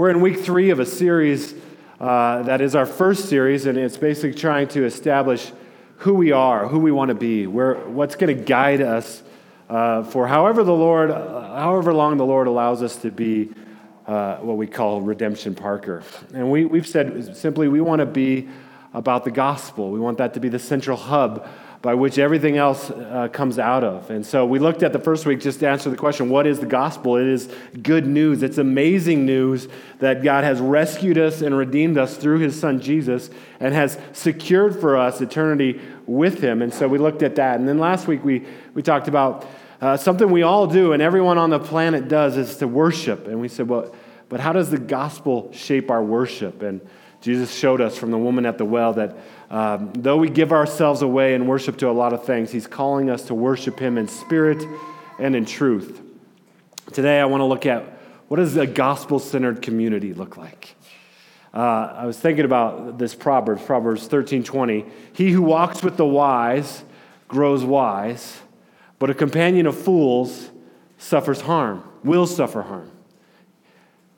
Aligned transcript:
We're 0.00 0.08
in 0.08 0.22
week 0.22 0.40
three 0.40 0.70
of 0.70 0.80
a 0.80 0.86
series 0.86 1.54
uh, 2.00 2.44
that 2.44 2.62
is 2.62 2.74
our 2.74 2.86
first 2.86 3.28
series, 3.28 3.66
and 3.66 3.76
it's 3.76 3.98
basically 3.98 4.32
trying 4.32 4.68
to 4.68 4.86
establish 4.86 5.52
who 5.96 6.14
we 6.14 6.32
are, 6.32 6.66
who 6.66 6.78
we 6.78 6.90
want 6.90 7.10
to 7.10 7.14
be, 7.14 7.46
where, 7.46 7.74
what's 7.74 8.16
going 8.16 8.34
to 8.34 8.42
guide 8.42 8.80
us 8.80 9.22
uh, 9.68 10.02
for 10.04 10.26
however 10.26 10.64
the 10.64 10.72
Lord, 10.72 11.10
however 11.10 11.92
long 11.92 12.16
the 12.16 12.24
Lord 12.24 12.46
allows 12.46 12.82
us 12.82 12.96
to 13.02 13.10
be 13.10 13.50
uh, 14.06 14.36
what 14.36 14.56
we 14.56 14.66
call 14.66 15.02
redemption 15.02 15.54
Parker. 15.54 16.02
And 16.32 16.50
we, 16.50 16.64
we've 16.64 16.88
said 16.88 17.36
simply 17.36 17.68
we 17.68 17.82
want 17.82 17.98
to 17.98 18.06
be 18.06 18.48
about 18.94 19.24
the 19.24 19.30
gospel. 19.30 19.90
We 19.90 20.00
want 20.00 20.16
that 20.16 20.32
to 20.32 20.40
be 20.40 20.48
the 20.48 20.58
central 20.58 20.96
hub 20.96 21.46
by 21.82 21.94
which 21.94 22.18
everything 22.18 22.58
else 22.58 22.90
uh, 22.90 23.28
comes 23.32 23.58
out 23.58 23.82
of. 23.82 24.10
And 24.10 24.24
so 24.24 24.44
we 24.44 24.58
looked 24.58 24.82
at 24.82 24.92
the 24.92 24.98
first 24.98 25.24
week 25.24 25.40
just 25.40 25.60
to 25.60 25.68
answer 25.68 25.88
the 25.88 25.96
question 25.96 26.28
what 26.28 26.46
is 26.46 26.60
the 26.60 26.66
gospel? 26.66 27.16
It 27.16 27.26
is 27.26 27.50
good 27.82 28.06
news. 28.06 28.42
It's 28.42 28.58
amazing 28.58 29.24
news 29.24 29.66
that 29.98 30.22
God 30.22 30.44
has 30.44 30.60
rescued 30.60 31.16
us 31.16 31.40
and 31.40 31.56
redeemed 31.56 31.96
us 31.96 32.18
through 32.18 32.40
his 32.40 32.58
son 32.58 32.80
Jesus 32.80 33.30
and 33.60 33.72
has 33.72 33.98
secured 34.12 34.78
for 34.78 34.98
us 34.98 35.22
eternity 35.22 35.80
with 36.06 36.42
him. 36.42 36.60
And 36.60 36.72
so 36.72 36.86
we 36.86 36.98
looked 36.98 37.22
at 37.22 37.36
that. 37.36 37.58
And 37.58 37.66
then 37.66 37.78
last 37.78 38.06
week 38.06 38.22
we, 38.24 38.44
we 38.74 38.82
talked 38.82 39.08
about 39.08 39.46
uh, 39.80 39.96
something 39.96 40.30
we 40.30 40.42
all 40.42 40.66
do 40.66 40.92
and 40.92 41.02
everyone 41.02 41.38
on 41.38 41.48
the 41.48 41.60
planet 41.60 42.08
does 42.08 42.36
is 42.36 42.56
to 42.56 42.68
worship. 42.68 43.26
And 43.26 43.40
we 43.40 43.48
said, 43.48 43.68
well, 43.68 43.94
but 44.28 44.38
how 44.38 44.52
does 44.52 44.70
the 44.70 44.78
gospel 44.78 45.50
shape 45.52 45.90
our 45.90 46.04
worship? 46.04 46.60
And 46.60 46.82
Jesus 47.20 47.54
showed 47.54 47.80
us 47.80 47.96
from 47.96 48.10
the 48.10 48.18
woman 48.18 48.46
at 48.46 48.58
the 48.58 48.64
well 48.64 48.92
that 48.94 49.16
um, 49.50 49.92
though 49.94 50.16
we 50.16 50.30
give 50.30 50.52
ourselves 50.52 51.02
away 51.02 51.34
and 51.34 51.48
worship 51.48 51.76
to 51.78 51.90
a 51.90 51.92
lot 51.92 52.12
of 52.12 52.24
things, 52.24 52.52
He's 52.52 52.66
calling 52.66 53.10
us 53.10 53.24
to 53.24 53.34
worship 53.34 53.78
Him 53.78 53.98
in 53.98 54.06
spirit 54.06 54.64
and 55.18 55.34
in 55.34 55.44
truth. 55.44 56.00
Today, 56.92 57.20
I 57.20 57.24
want 57.24 57.40
to 57.40 57.46
look 57.46 57.66
at 57.66 57.84
what 58.28 58.36
does 58.36 58.56
a 58.56 58.66
gospel 58.66 59.18
centered 59.18 59.60
community 59.60 60.14
look 60.14 60.36
like? 60.36 60.76
Uh, 61.52 61.92
I 61.96 62.06
was 62.06 62.16
thinking 62.16 62.44
about 62.44 62.96
this 62.96 63.12
Proverbs, 63.12 63.62
Proverbs 63.62 64.06
13 64.06 64.44
20. 64.44 64.86
He 65.12 65.32
who 65.32 65.42
walks 65.42 65.82
with 65.82 65.96
the 65.96 66.06
wise 66.06 66.84
grows 67.26 67.64
wise, 67.64 68.40
but 69.00 69.10
a 69.10 69.14
companion 69.14 69.66
of 69.66 69.76
fools 69.76 70.50
suffers 70.96 71.40
harm, 71.40 71.82
will 72.04 72.26
suffer 72.26 72.62
harm. 72.62 72.92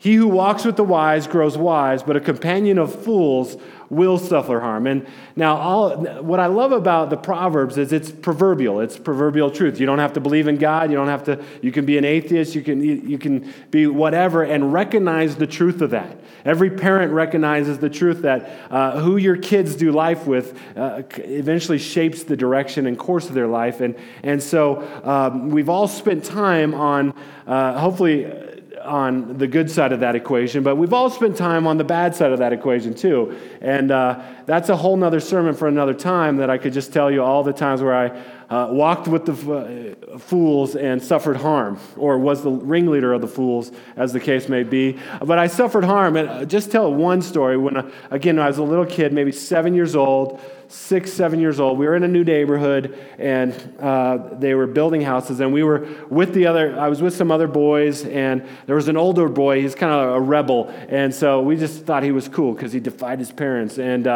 He 0.02 0.14
who 0.14 0.26
walks 0.26 0.64
with 0.64 0.74
the 0.74 0.82
wise 0.82 1.28
grows 1.28 1.56
wise, 1.56 2.02
but 2.02 2.16
a 2.16 2.20
companion 2.20 2.76
of 2.76 2.92
fools 2.92 3.56
will 3.88 4.18
suffer 4.18 4.58
harm. 4.58 4.88
And 4.88 5.06
now, 5.36 5.56
all, 5.56 5.96
what 6.22 6.40
I 6.40 6.46
love 6.46 6.72
about 6.72 7.08
the 7.08 7.16
Proverbs 7.16 7.78
is 7.78 7.92
it's 7.92 8.10
proverbial. 8.10 8.80
It's 8.80 8.98
proverbial 8.98 9.52
truth. 9.52 9.78
You 9.78 9.86
don't 9.86 10.00
have 10.00 10.14
to 10.14 10.20
believe 10.20 10.48
in 10.48 10.56
God. 10.56 10.90
You 10.90 10.96
don't 10.96 11.06
have 11.06 11.22
to, 11.26 11.44
you 11.60 11.70
can 11.70 11.86
be 11.86 11.98
an 11.98 12.04
atheist. 12.04 12.56
You 12.56 12.62
can, 12.62 12.82
you 12.82 13.16
can 13.16 13.54
be 13.70 13.86
whatever 13.86 14.42
and 14.42 14.72
recognize 14.72 15.36
the 15.36 15.46
truth 15.46 15.80
of 15.80 15.90
that. 15.90 16.16
Every 16.44 16.70
parent 16.70 17.12
recognizes 17.12 17.78
the 17.78 17.90
truth 17.90 18.22
that 18.22 18.50
uh, 18.72 18.98
who 18.98 19.18
your 19.18 19.36
kids 19.36 19.76
do 19.76 19.92
life 19.92 20.26
with 20.26 20.58
uh, 20.76 21.02
eventually 21.18 21.78
shapes 21.78 22.24
the 22.24 22.36
direction 22.36 22.88
and 22.88 22.98
course 22.98 23.28
of 23.28 23.34
their 23.34 23.46
life. 23.46 23.80
And, 23.80 23.94
and 24.24 24.42
so 24.42 24.82
um, 25.04 25.50
we've 25.50 25.68
all 25.68 25.86
spent 25.86 26.24
time 26.24 26.74
on, 26.74 27.14
uh, 27.46 27.78
hopefully, 27.78 28.58
on 28.84 29.38
the 29.38 29.46
good 29.46 29.70
side 29.70 29.92
of 29.92 30.00
that 30.00 30.14
equation, 30.14 30.62
but 30.62 30.76
we've 30.76 30.92
all 30.92 31.10
spent 31.10 31.36
time 31.36 31.66
on 31.66 31.76
the 31.76 31.84
bad 31.84 32.14
side 32.14 32.32
of 32.32 32.38
that 32.38 32.52
equation 32.52 32.94
too. 32.94 33.38
And 33.60 33.90
uh, 33.90 34.22
that's 34.46 34.68
a 34.68 34.76
whole 34.76 34.96
nother 34.96 35.20
sermon 35.20 35.54
for 35.54 35.68
another 35.68 35.94
time 35.94 36.36
that 36.38 36.50
I 36.50 36.58
could 36.58 36.72
just 36.72 36.92
tell 36.92 37.10
you 37.10 37.22
all 37.22 37.42
the 37.42 37.52
times 37.52 37.82
where 37.82 37.94
I 37.94 38.08
uh, 38.52 38.68
walked 38.70 39.08
with 39.08 39.24
the 39.24 39.96
uh, 40.12 40.18
fools 40.18 40.76
and 40.76 41.02
suffered 41.02 41.38
harm, 41.38 41.78
or 41.96 42.18
was 42.18 42.42
the 42.42 42.50
ringleader 42.50 43.14
of 43.14 43.22
the 43.22 43.26
fools, 43.26 43.72
as 43.96 44.12
the 44.12 44.20
case 44.20 44.46
may 44.46 44.62
be. 44.62 44.98
But 45.24 45.38
I 45.38 45.46
suffered 45.46 45.84
harm. 45.84 46.16
And 46.18 46.28
uh, 46.28 46.44
just 46.44 46.70
tell 46.70 46.92
one 46.92 47.22
story. 47.22 47.56
When, 47.56 47.78
uh, 47.78 47.90
again, 48.10 48.38
I 48.38 48.48
was 48.48 48.58
a 48.58 48.62
little 48.62 48.84
kid, 48.84 49.14
maybe 49.14 49.32
seven 49.32 49.72
years 49.72 49.96
old, 49.96 50.38
six, 50.68 51.10
seven 51.10 51.40
years 51.40 51.60
old. 51.60 51.78
We 51.78 51.86
were 51.86 51.96
in 51.96 52.02
a 52.02 52.08
new 52.08 52.24
neighborhood, 52.24 52.98
and 53.18 53.54
uh, 53.80 54.18
they 54.34 54.54
were 54.54 54.66
building 54.66 55.00
houses. 55.00 55.40
And 55.40 55.50
we 55.54 55.62
were 55.62 55.88
with 56.10 56.34
the 56.34 56.46
other, 56.46 56.78
I 56.78 56.88
was 56.90 57.00
with 57.00 57.14
some 57.14 57.30
other 57.30 57.48
boys, 57.48 58.04
and 58.04 58.46
there 58.66 58.76
was 58.76 58.88
an 58.88 58.98
older 58.98 59.30
boy. 59.30 59.62
He's 59.62 59.74
kind 59.74 59.94
of 59.94 60.16
a 60.16 60.20
rebel. 60.20 60.68
And 60.90 61.14
so 61.14 61.40
we 61.40 61.56
just 61.56 61.86
thought 61.86 62.02
he 62.02 62.12
was 62.12 62.28
cool 62.28 62.52
because 62.52 62.74
he 62.74 62.80
defied 62.80 63.18
his 63.18 63.32
parents. 63.32 63.78
And 63.78 64.06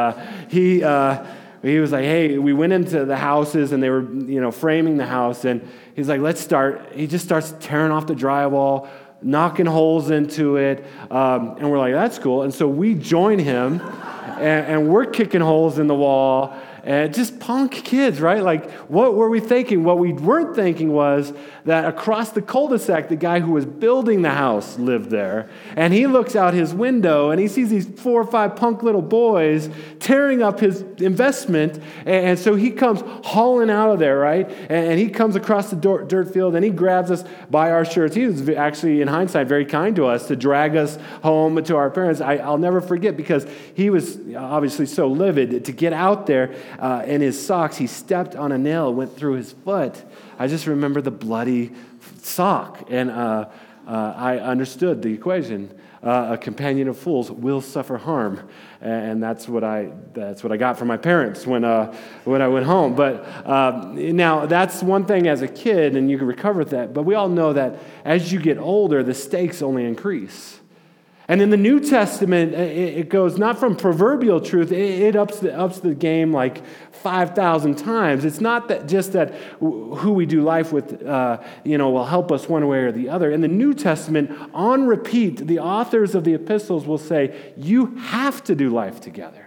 he, 0.50 0.82
he 1.68 1.78
was 1.78 1.92
like, 1.92 2.04
hey, 2.04 2.38
we 2.38 2.52
went 2.52 2.72
into 2.72 3.04
the 3.04 3.16
houses 3.16 3.72
and 3.72 3.82
they 3.82 3.90
were, 3.90 4.02
you 4.02 4.40
know, 4.40 4.50
framing 4.50 4.96
the 4.96 5.06
house. 5.06 5.44
And 5.44 5.68
he's 5.94 6.08
like, 6.08 6.20
let's 6.20 6.40
start. 6.40 6.92
He 6.92 7.06
just 7.06 7.24
starts 7.24 7.54
tearing 7.60 7.92
off 7.92 8.06
the 8.06 8.14
drywall, 8.14 8.88
knocking 9.22 9.66
holes 9.66 10.10
into 10.10 10.56
it. 10.56 10.84
Um, 11.10 11.56
and 11.58 11.70
we're 11.70 11.78
like, 11.78 11.94
that's 11.94 12.18
cool. 12.18 12.42
And 12.42 12.52
so 12.52 12.68
we 12.68 12.94
join 12.94 13.38
him 13.38 13.80
and, 14.38 14.66
and 14.66 14.88
we're 14.88 15.06
kicking 15.06 15.40
holes 15.40 15.78
in 15.78 15.86
the 15.86 15.94
wall 15.94 16.56
and 16.86 17.12
just 17.12 17.40
punk 17.40 17.72
kids, 17.72 18.20
right? 18.20 18.40
Like, 18.40 18.70
what 18.88 19.16
were 19.16 19.28
we 19.28 19.40
thinking? 19.40 19.82
What 19.82 19.98
we 19.98 20.12
weren't 20.12 20.54
thinking 20.54 20.92
was 20.92 21.32
that 21.64 21.84
across 21.84 22.30
the 22.30 22.40
cul 22.40 22.68
de 22.68 22.78
sac, 22.78 23.08
the 23.08 23.16
guy 23.16 23.40
who 23.40 23.50
was 23.50 23.66
building 23.66 24.22
the 24.22 24.30
house 24.30 24.78
lived 24.78 25.10
there. 25.10 25.50
And 25.74 25.92
he 25.92 26.06
looks 26.06 26.36
out 26.36 26.54
his 26.54 26.72
window 26.72 27.30
and 27.30 27.40
he 27.40 27.48
sees 27.48 27.70
these 27.70 27.86
four 27.86 28.20
or 28.20 28.26
five 28.26 28.54
punk 28.54 28.84
little 28.84 29.02
boys 29.02 29.68
tearing 30.06 30.40
up 30.40 30.60
his 30.60 30.82
investment. 30.98 31.82
And 32.04 32.38
so 32.38 32.54
he 32.54 32.70
comes 32.70 33.02
hauling 33.26 33.70
out 33.70 33.90
of 33.90 33.98
there, 33.98 34.16
right? 34.16 34.48
And 34.70 35.00
he 35.00 35.08
comes 35.08 35.34
across 35.34 35.70
the 35.70 35.76
dirt 35.76 36.32
field 36.32 36.54
and 36.54 36.64
he 36.64 36.70
grabs 36.70 37.10
us 37.10 37.24
by 37.50 37.72
our 37.72 37.84
shirts. 37.84 38.14
He 38.14 38.24
was 38.24 38.48
actually, 38.50 39.00
in 39.00 39.08
hindsight, 39.08 39.48
very 39.48 39.64
kind 39.64 39.96
to 39.96 40.06
us 40.06 40.28
to 40.28 40.36
drag 40.36 40.76
us 40.76 40.96
home 41.24 41.60
to 41.60 41.76
our 41.76 41.90
parents. 41.90 42.20
I, 42.20 42.36
will 42.36 42.56
never 42.56 42.80
forget 42.80 43.16
because 43.16 43.48
he 43.74 43.90
was 43.90 44.20
obviously 44.36 44.86
so 44.86 45.08
livid 45.08 45.64
to 45.64 45.72
get 45.72 45.92
out 45.92 46.28
there 46.28 46.54
uh, 46.78 47.02
in 47.04 47.20
his 47.20 47.44
socks. 47.44 47.76
He 47.76 47.88
stepped 47.88 48.36
on 48.36 48.52
a 48.52 48.58
nail, 48.58 48.94
went 48.94 49.16
through 49.16 49.34
his 49.34 49.54
foot. 49.64 50.00
I 50.38 50.46
just 50.46 50.68
remember 50.68 51.00
the 51.00 51.10
bloody 51.10 51.72
sock. 52.22 52.86
And 52.90 53.10
uh, 53.10 53.48
uh, 53.88 54.14
I 54.16 54.38
understood 54.38 55.02
the 55.02 55.12
equation. 55.12 55.76
Uh, 56.06 56.34
a 56.34 56.38
companion 56.38 56.86
of 56.86 56.96
fools 56.96 57.32
will 57.32 57.60
suffer 57.60 57.96
harm. 57.96 58.48
And 58.80 59.20
that's 59.20 59.48
what 59.48 59.64
I, 59.64 59.90
that's 60.14 60.44
what 60.44 60.52
I 60.52 60.56
got 60.56 60.78
from 60.78 60.86
my 60.86 60.96
parents 60.96 61.48
when, 61.48 61.64
uh, 61.64 61.92
when 62.22 62.40
I 62.40 62.46
went 62.46 62.64
home. 62.64 62.94
But 62.94 63.24
uh, 63.44 63.90
now, 63.92 64.46
that's 64.46 64.84
one 64.84 65.04
thing 65.04 65.26
as 65.26 65.42
a 65.42 65.48
kid, 65.48 65.96
and 65.96 66.08
you 66.08 66.16
can 66.16 66.28
recover 66.28 66.64
that. 66.66 66.94
But 66.94 67.02
we 67.02 67.16
all 67.16 67.28
know 67.28 67.52
that 67.54 67.80
as 68.04 68.32
you 68.32 68.38
get 68.38 68.56
older, 68.56 69.02
the 69.02 69.14
stakes 69.14 69.62
only 69.62 69.84
increase. 69.84 70.60
And 71.28 71.42
in 71.42 71.50
the 71.50 71.56
New 71.56 71.80
Testament, 71.80 72.54
it 72.54 73.08
goes 73.08 73.36
not 73.36 73.58
from 73.58 73.74
proverbial 73.74 74.40
truth, 74.40 74.70
it 74.70 75.16
ups 75.16 75.40
the, 75.40 75.56
ups 75.58 75.80
the 75.80 75.94
game 75.94 76.32
like 76.32 76.62
5,000 76.92 77.74
times. 77.76 78.24
It's 78.24 78.40
not 78.40 78.68
that 78.68 78.86
just 78.86 79.12
that 79.14 79.34
who 79.58 80.12
we 80.12 80.24
do 80.24 80.42
life 80.42 80.72
with, 80.72 81.04
uh, 81.04 81.42
you 81.64 81.78
know, 81.78 81.90
will 81.90 82.04
help 82.04 82.30
us 82.30 82.48
one 82.48 82.66
way 82.68 82.78
or 82.78 82.92
the 82.92 83.08
other. 83.08 83.32
In 83.32 83.40
the 83.40 83.48
New 83.48 83.74
Testament, 83.74 84.30
on 84.54 84.86
repeat, 84.86 85.46
the 85.48 85.58
authors 85.58 86.14
of 86.14 86.22
the 86.22 86.34
epistles 86.34 86.86
will 86.86 86.98
say, 86.98 87.52
you 87.56 87.96
have 87.96 88.44
to 88.44 88.54
do 88.54 88.70
life 88.70 89.00
together. 89.00 89.45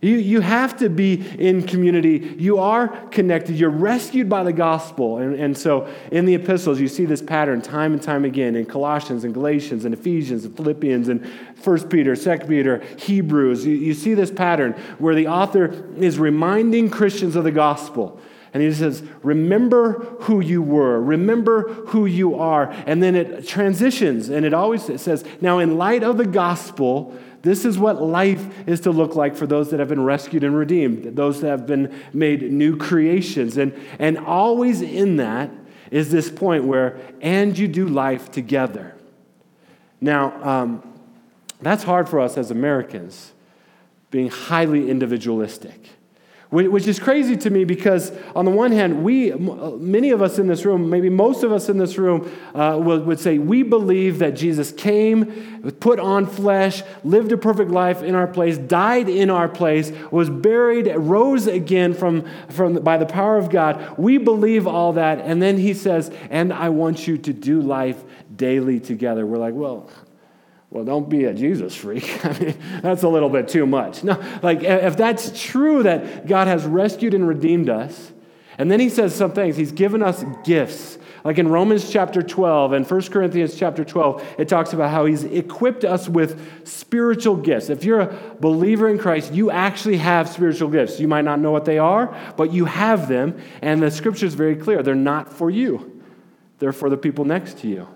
You, 0.00 0.16
you 0.16 0.40
have 0.40 0.76
to 0.78 0.88
be 0.88 1.26
in 1.38 1.66
community. 1.66 2.36
You 2.38 2.58
are 2.58 2.88
connected. 3.08 3.56
You're 3.56 3.68
rescued 3.68 4.28
by 4.28 4.44
the 4.44 4.52
gospel. 4.52 5.18
And, 5.18 5.34
and 5.34 5.58
so 5.58 5.88
in 6.12 6.24
the 6.24 6.36
epistles, 6.36 6.78
you 6.78 6.86
see 6.86 7.04
this 7.04 7.20
pattern 7.20 7.60
time 7.60 7.94
and 7.94 8.00
time 8.00 8.24
again 8.24 8.54
in 8.54 8.64
Colossians 8.64 9.24
and 9.24 9.34
Galatians 9.34 9.84
and 9.84 9.92
Ephesians 9.92 10.44
and 10.44 10.56
Philippians 10.56 11.08
and 11.08 11.26
1 11.64 11.88
Peter, 11.88 12.14
2 12.14 12.46
Peter, 12.46 12.78
Hebrews. 12.96 13.66
You, 13.66 13.74
you 13.74 13.92
see 13.92 14.14
this 14.14 14.30
pattern 14.30 14.74
where 14.98 15.16
the 15.16 15.26
author 15.26 15.92
is 15.96 16.16
reminding 16.16 16.90
Christians 16.90 17.34
of 17.34 17.42
the 17.42 17.50
gospel. 17.50 18.20
And 18.54 18.62
he 18.62 18.72
says, 18.72 19.02
Remember 19.22 20.16
who 20.20 20.40
you 20.40 20.62
were, 20.62 21.00
remember 21.00 21.72
who 21.88 22.06
you 22.06 22.36
are. 22.36 22.70
And 22.86 23.02
then 23.02 23.14
it 23.14 23.46
transitions 23.46 24.28
and 24.28 24.46
it 24.46 24.54
always 24.54 24.84
says, 24.84 25.24
Now, 25.40 25.58
in 25.58 25.76
light 25.76 26.02
of 26.02 26.18
the 26.18 26.26
gospel, 26.26 27.16
this 27.42 27.64
is 27.64 27.78
what 27.78 28.02
life 28.02 28.68
is 28.68 28.80
to 28.80 28.90
look 28.90 29.14
like 29.14 29.36
for 29.36 29.46
those 29.46 29.70
that 29.70 29.80
have 29.80 29.88
been 29.88 30.04
rescued 30.04 30.44
and 30.44 30.56
redeemed, 30.56 31.16
those 31.16 31.40
that 31.40 31.48
have 31.48 31.66
been 31.66 31.94
made 32.12 32.42
new 32.52 32.76
creations. 32.76 33.56
And, 33.56 33.78
and 33.98 34.18
always 34.18 34.82
in 34.82 35.16
that 35.16 35.50
is 35.90 36.10
this 36.10 36.30
point 36.30 36.64
where, 36.64 36.98
and 37.20 37.56
you 37.56 37.68
do 37.68 37.86
life 37.86 38.30
together. 38.30 38.94
Now, 40.00 40.42
um, 40.42 41.00
that's 41.60 41.82
hard 41.84 42.08
for 42.08 42.20
us 42.20 42.36
as 42.36 42.50
Americans, 42.50 43.32
being 44.10 44.28
highly 44.28 44.90
individualistic. 44.90 45.88
Which 46.50 46.86
is 46.86 46.98
crazy 46.98 47.36
to 47.36 47.50
me 47.50 47.64
because, 47.64 48.10
on 48.34 48.46
the 48.46 48.50
one 48.50 48.72
hand, 48.72 49.04
we, 49.04 49.32
many 49.32 50.10
of 50.12 50.22
us 50.22 50.38
in 50.38 50.46
this 50.46 50.64
room, 50.64 50.88
maybe 50.88 51.10
most 51.10 51.42
of 51.42 51.52
us 51.52 51.68
in 51.68 51.76
this 51.76 51.98
room, 51.98 52.34
uh, 52.54 52.78
would, 52.82 53.04
would 53.04 53.20
say 53.20 53.36
we 53.36 53.62
believe 53.62 54.18
that 54.20 54.30
Jesus 54.30 54.72
came, 54.72 55.70
put 55.78 56.00
on 56.00 56.24
flesh, 56.24 56.82
lived 57.04 57.32
a 57.32 57.36
perfect 57.36 57.70
life 57.70 58.02
in 58.02 58.14
our 58.14 58.26
place, 58.26 58.56
died 58.56 59.10
in 59.10 59.28
our 59.28 59.46
place, 59.46 59.92
was 60.10 60.30
buried, 60.30 60.86
rose 60.96 61.46
again 61.46 61.92
from, 61.92 62.26
from, 62.48 62.76
by 62.76 62.96
the 62.96 63.04
power 63.04 63.36
of 63.36 63.50
God. 63.50 63.98
We 63.98 64.16
believe 64.16 64.66
all 64.66 64.94
that. 64.94 65.18
And 65.18 65.42
then 65.42 65.58
he 65.58 65.74
says, 65.74 66.10
and 66.30 66.50
I 66.50 66.70
want 66.70 67.06
you 67.06 67.18
to 67.18 67.32
do 67.34 67.60
life 67.60 68.02
daily 68.34 68.80
together. 68.80 69.26
We're 69.26 69.36
like, 69.36 69.52
well, 69.52 69.90
Well, 70.70 70.84
don't 70.84 71.08
be 71.08 71.24
a 71.24 71.32
Jesus 71.32 71.74
freak. 71.74 72.24
I 72.24 72.38
mean, 72.38 72.58
that's 72.82 73.02
a 73.02 73.08
little 73.08 73.30
bit 73.30 73.48
too 73.48 73.66
much. 73.66 74.04
No, 74.04 74.22
like 74.42 74.62
if 74.62 74.96
that's 74.96 75.40
true 75.40 75.82
that 75.84 76.26
God 76.26 76.46
has 76.46 76.64
rescued 76.64 77.14
and 77.14 77.26
redeemed 77.26 77.70
us, 77.70 78.12
and 78.58 78.70
then 78.70 78.80
he 78.80 78.88
says 78.88 79.14
some 79.14 79.32
things, 79.32 79.56
he's 79.56 79.72
given 79.72 80.02
us 80.02 80.24
gifts. 80.44 80.98
Like 81.24 81.38
in 81.38 81.48
Romans 81.48 81.90
chapter 81.90 82.22
12 82.22 82.72
and 82.72 82.88
1 82.88 83.02
Corinthians 83.04 83.56
chapter 83.56 83.84
12, 83.84 84.36
it 84.38 84.48
talks 84.48 84.72
about 84.72 84.90
how 84.90 85.04
he's 85.04 85.24
equipped 85.24 85.84
us 85.84 86.08
with 86.08 86.66
spiritual 86.66 87.36
gifts. 87.36 87.70
If 87.70 87.84
you're 87.84 88.00
a 88.00 88.36
believer 88.40 88.88
in 88.88 88.98
Christ, 88.98 89.32
you 89.32 89.50
actually 89.50 89.96
have 89.98 90.28
spiritual 90.28 90.70
gifts. 90.70 91.00
You 91.00 91.08
might 91.08 91.24
not 91.24 91.40
know 91.40 91.50
what 91.50 91.64
they 91.64 91.78
are, 91.78 92.16
but 92.36 92.52
you 92.52 92.66
have 92.66 93.08
them, 93.08 93.40
and 93.62 93.82
the 93.82 93.90
scripture 93.90 94.26
is 94.26 94.34
very 94.34 94.56
clear. 94.56 94.82
They're 94.82 94.94
not 94.94 95.32
for 95.32 95.50
you, 95.50 96.02
they're 96.58 96.72
for 96.72 96.90
the 96.90 96.96
people 96.96 97.24
next 97.24 97.58
to 97.58 97.68
you 97.68 97.88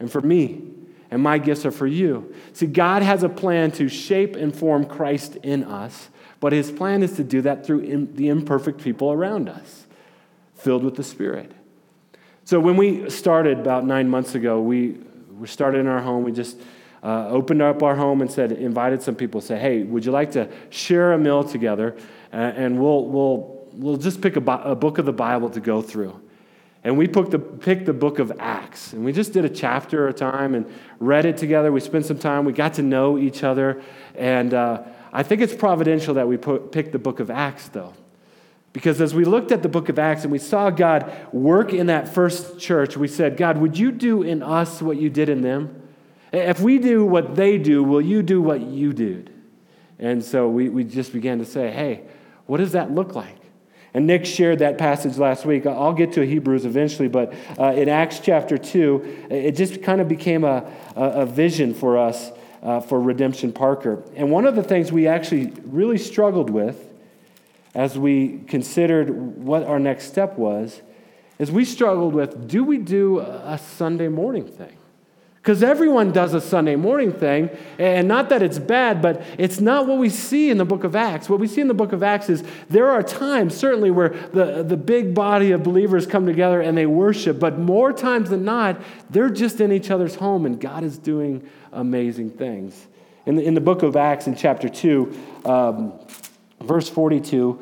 and 0.00 0.10
for 0.10 0.20
me 0.20 0.77
and 1.10 1.22
my 1.22 1.38
gifts 1.38 1.64
are 1.64 1.70
for 1.70 1.86
you. 1.86 2.34
See, 2.52 2.66
God 2.66 3.02
has 3.02 3.22
a 3.22 3.28
plan 3.28 3.70
to 3.72 3.88
shape 3.88 4.36
and 4.36 4.54
form 4.54 4.84
Christ 4.84 5.36
in 5.36 5.64
us, 5.64 6.08
but 6.40 6.52
his 6.52 6.70
plan 6.70 7.02
is 7.02 7.12
to 7.16 7.24
do 7.24 7.42
that 7.42 7.64
through 7.64 8.06
the 8.14 8.28
imperfect 8.28 8.80
people 8.80 9.12
around 9.12 9.48
us, 9.48 9.86
filled 10.54 10.84
with 10.84 10.96
the 10.96 11.02
Spirit. 11.02 11.52
So 12.44 12.60
when 12.60 12.76
we 12.76 13.10
started 13.10 13.58
about 13.58 13.84
nine 13.84 14.08
months 14.08 14.34
ago, 14.34 14.60
we, 14.60 14.98
we 15.38 15.46
started 15.46 15.80
in 15.80 15.86
our 15.86 16.00
home. 16.00 16.24
We 16.24 16.32
just 16.32 16.58
uh, 17.02 17.28
opened 17.28 17.62
up 17.62 17.82
our 17.82 17.94
home 17.94 18.22
and 18.22 18.30
said, 18.30 18.52
invited 18.52 19.02
some 19.02 19.14
people, 19.14 19.40
say, 19.40 19.58
hey, 19.58 19.82
would 19.82 20.04
you 20.04 20.12
like 20.12 20.32
to 20.32 20.50
share 20.70 21.12
a 21.12 21.18
meal 21.18 21.44
together? 21.44 21.96
And 22.32 22.80
we'll, 22.80 23.04
we'll, 23.06 23.68
we'll 23.72 23.96
just 23.96 24.20
pick 24.20 24.36
a, 24.36 24.40
a 24.40 24.74
book 24.74 24.98
of 24.98 25.06
the 25.06 25.12
Bible 25.12 25.50
to 25.50 25.60
go 25.60 25.82
through. 25.82 26.20
And 26.88 26.96
we 26.96 27.06
picked 27.06 27.32
the, 27.32 27.38
picked 27.38 27.84
the 27.84 27.92
book 27.92 28.18
of 28.18 28.32
Acts. 28.38 28.94
And 28.94 29.04
we 29.04 29.12
just 29.12 29.34
did 29.34 29.44
a 29.44 29.48
chapter 29.50 30.08
at 30.08 30.14
a 30.14 30.18
time 30.18 30.54
and 30.54 30.64
read 30.98 31.26
it 31.26 31.36
together. 31.36 31.70
We 31.70 31.80
spent 31.80 32.06
some 32.06 32.18
time. 32.18 32.46
We 32.46 32.54
got 32.54 32.72
to 32.74 32.82
know 32.82 33.18
each 33.18 33.44
other. 33.44 33.82
And 34.14 34.54
uh, 34.54 34.84
I 35.12 35.22
think 35.22 35.42
it's 35.42 35.54
providential 35.54 36.14
that 36.14 36.26
we 36.26 36.38
put, 36.38 36.72
picked 36.72 36.92
the 36.92 36.98
book 36.98 37.20
of 37.20 37.30
Acts, 37.30 37.68
though. 37.68 37.92
Because 38.72 39.02
as 39.02 39.14
we 39.14 39.26
looked 39.26 39.52
at 39.52 39.62
the 39.62 39.68
book 39.68 39.90
of 39.90 39.98
Acts 39.98 40.22
and 40.22 40.32
we 40.32 40.38
saw 40.38 40.70
God 40.70 41.14
work 41.30 41.74
in 41.74 41.88
that 41.88 42.08
first 42.08 42.58
church, 42.58 42.96
we 42.96 43.06
said, 43.06 43.36
God, 43.36 43.58
would 43.58 43.76
you 43.76 43.92
do 43.92 44.22
in 44.22 44.42
us 44.42 44.80
what 44.80 44.96
you 44.96 45.10
did 45.10 45.28
in 45.28 45.42
them? 45.42 45.82
If 46.32 46.58
we 46.60 46.78
do 46.78 47.04
what 47.04 47.36
they 47.36 47.58
do, 47.58 47.84
will 47.84 48.00
you 48.00 48.22
do 48.22 48.40
what 48.40 48.62
you 48.62 48.94
did? 48.94 49.30
And 49.98 50.24
so 50.24 50.48
we, 50.48 50.70
we 50.70 50.84
just 50.84 51.12
began 51.12 51.38
to 51.40 51.44
say, 51.44 51.70
hey, 51.70 52.04
what 52.46 52.56
does 52.56 52.72
that 52.72 52.90
look 52.90 53.14
like? 53.14 53.37
And 53.98 54.06
Nick 54.06 54.26
shared 54.26 54.60
that 54.60 54.78
passage 54.78 55.18
last 55.18 55.44
week. 55.44 55.66
I'll 55.66 55.92
get 55.92 56.12
to 56.12 56.24
Hebrews 56.24 56.64
eventually, 56.64 57.08
but 57.08 57.34
uh, 57.58 57.72
in 57.72 57.88
Acts 57.88 58.20
chapter 58.20 58.56
2, 58.56 59.26
it 59.28 59.56
just 59.56 59.82
kind 59.82 60.00
of 60.00 60.06
became 60.06 60.44
a, 60.44 60.70
a, 60.94 61.02
a 61.02 61.26
vision 61.26 61.74
for 61.74 61.98
us 61.98 62.30
uh, 62.62 62.78
for 62.78 63.00
Redemption 63.00 63.52
Parker. 63.52 64.04
And 64.14 64.30
one 64.30 64.46
of 64.46 64.54
the 64.54 64.62
things 64.62 64.92
we 64.92 65.08
actually 65.08 65.46
really 65.64 65.98
struggled 65.98 66.48
with 66.48 66.92
as 67.74 67.98
we 67.98 68.38
considered 68.46 69.10
what 69.10 69.64
our 69.64 69.80
next 69.80 70.04
step 70.04 70.38
was 70.38 70.80
is 71.40 71.50
we 71.50 71.64
struggled 71.64 72.14
with 72.14 72.46
do 72.46 72.62
we 72.62 72.78
do 72.78 73.18
a 73.18 73.58
Sunday 73.58 74.06
morning 74.06 74.46
thing? 74.46 74.77
Because 75.48 75.62
everyone 75.62 76.12
does 76.12 76.34
a 76.34 76.42
Sunday 76.42 76.76
morning 76.76 77.10
thing, 77.10 77.48
and 77.78 78.06
not 78.06 78.28
that 78.28 78.42
it's 78.42 78.58
bad, 78.58 79.00
but 79.00 79.22
it's 79.38 79.60
not 79.60 79.86
what 79.86 79.96
we 79.96 80.10
see 80.10 80.50
in 80.50 80.58
the 80.58 80.64
book 80.66 80.84
of 80.84 80.94
Acts. 80.94 81.30
What 81.30 81.40
we 81.40 81.46
see 81.46 81.62
in 81.62 81.68
the 81.68 81.72
book 81.72 81.94
of 81.94 82.02
Acts 82.02 82.28
is 82.28 82.44
there 82.68 82.90
are 82.90 83.02
times, 83.02 83.56
certainly, 83.56 83.90
where 83.90 84.10
the, 84.10 84.62
the 84.62 84.76
big 84.76 85.14
body 85.14 85.52
of 85.52 85.62
believers 85.62 86.06
come 86.06 86.26
together 86.26 86.60
and 86.60 86.76
they 86.76 86.84
worship, 86.84 87.40
but 87.40 87.58
more 87.58 87.94
times 87.94 88.28
than 88.28 88.44
not, 88.44 88.78
they're 89.08 89.30
just 89.30 89.58
in 89.62 89.72
each 89.72 89.90
other's 89.90 90.16
home, 90.16 90.44
and 90.44 90.60
God 90.60 90.84
is 90.84 90.98
doing 90.98 91.48
amazing 91.72 92.32
things. 92.32 92.86
In 93.24 93.36
the, 93.36 93.42
in 93.42 93.54
the 93.54 93.62
book 93.62 93.82
of 93.82 93.96
Acts, 93.96 94.26
in 94.26 94.36
chapter 94.36 94.68
2, 94.68 95.18
um, 95.46 95.98
verse 96.60 96.90
42, 96.90 97.58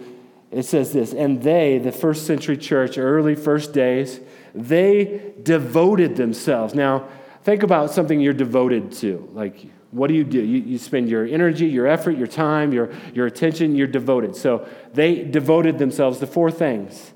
it 0.51 0.65
says 0.65 0.93
this 0.93 1.13
And 1.13 1.41
they, 1.41 1.79
the 1.79 1.93
first 1.93 2.27
century 2.27 2.57
church, 2.57 2.99
early 2.99 3.37
first 3.37 3.73
days, 3.73 4.19
they 4.57 5.35
devoted 5.41 6.17
themselves. 6.17 6.75
Now, 6.75 7.07
Think 7.47 7.63
about 7.63 7.93
something 7.93 8.21
you're 8.21 8.33
devoted 8.33 8.91
to. 8.95 9.31
Like, 9.33 9.71
what 9.93 10.09
do 10.09 10.15
you 10.15 10.25
do? 10.25 10.43
You, 10.43 10.63
you 10.63 10.79
spend 10.79 11.09
your 11.09 11.25
energy, 11.25 11.67
your 11.67 11.87
effort, 11.87 12.19
your 12.19 12.27
time, 12.27 12.73
your, 12.73 12.91
your 13.15 13.27
attention, 13.27 13.77
you're 13.77 13.87
devoted. 13.87 14.35
So 14.35 14.67
they 14.95 15.23
devoted 15.23 15.79
themselves 15.79 16.19
to 16.19 16.27
four 16.27 16.51
things 16.51 17.13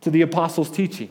to 0.00 0.10
the 0.10 0.22
apostles' 0.22 0.70
teaching. 0.70 1.10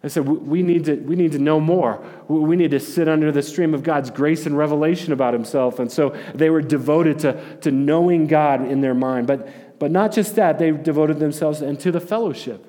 They 0.00 0.08
said, 0.08 0.26
we 0.26 0.62
need, 0.62 0.86
to, 0.86 0.94
we 0.94 1.14
need 1.14 1.32
to 1.32 1.38
know 1.38 1.60
more. 1.60 2.02
We 2.26 2.56
need 2.56 2.70
to 2.70 2.80
sit 2.80 3.06
under 3.06 3.30
the 3.30 3.42
stream 3.42 3.74
of 3.74 3.82
God's 3.82 4.08
grace 4.08 4.46
and 4.46 4.56
revelation 4.56 5.12
about 5.12 5.34
himself. 5.34 5.78
And 5.78 5.92
so 5.92 6.16
they 6.34 6.48
were 6.48 6.62
devoted 6.62 7.18
to, 7.18 7.58
to 7.58 7.70
knowing 7.70 8.26
God 8.26 8.66
in 8.66 8.80
their 8.80 8.94
mind. 8.94 9.26
But, 9.26 9.78
but 9.78 9.90
not 9.90 10.10
just 10.10 10.36
that, 10.36 10.58
they 10.58 10.70
devoted 10.70 11.18
themselves 11.18 11.60
and 11.60 11.78
to 11.80 11.92
the 11.92 12.00
fellowship, 12.00 12.64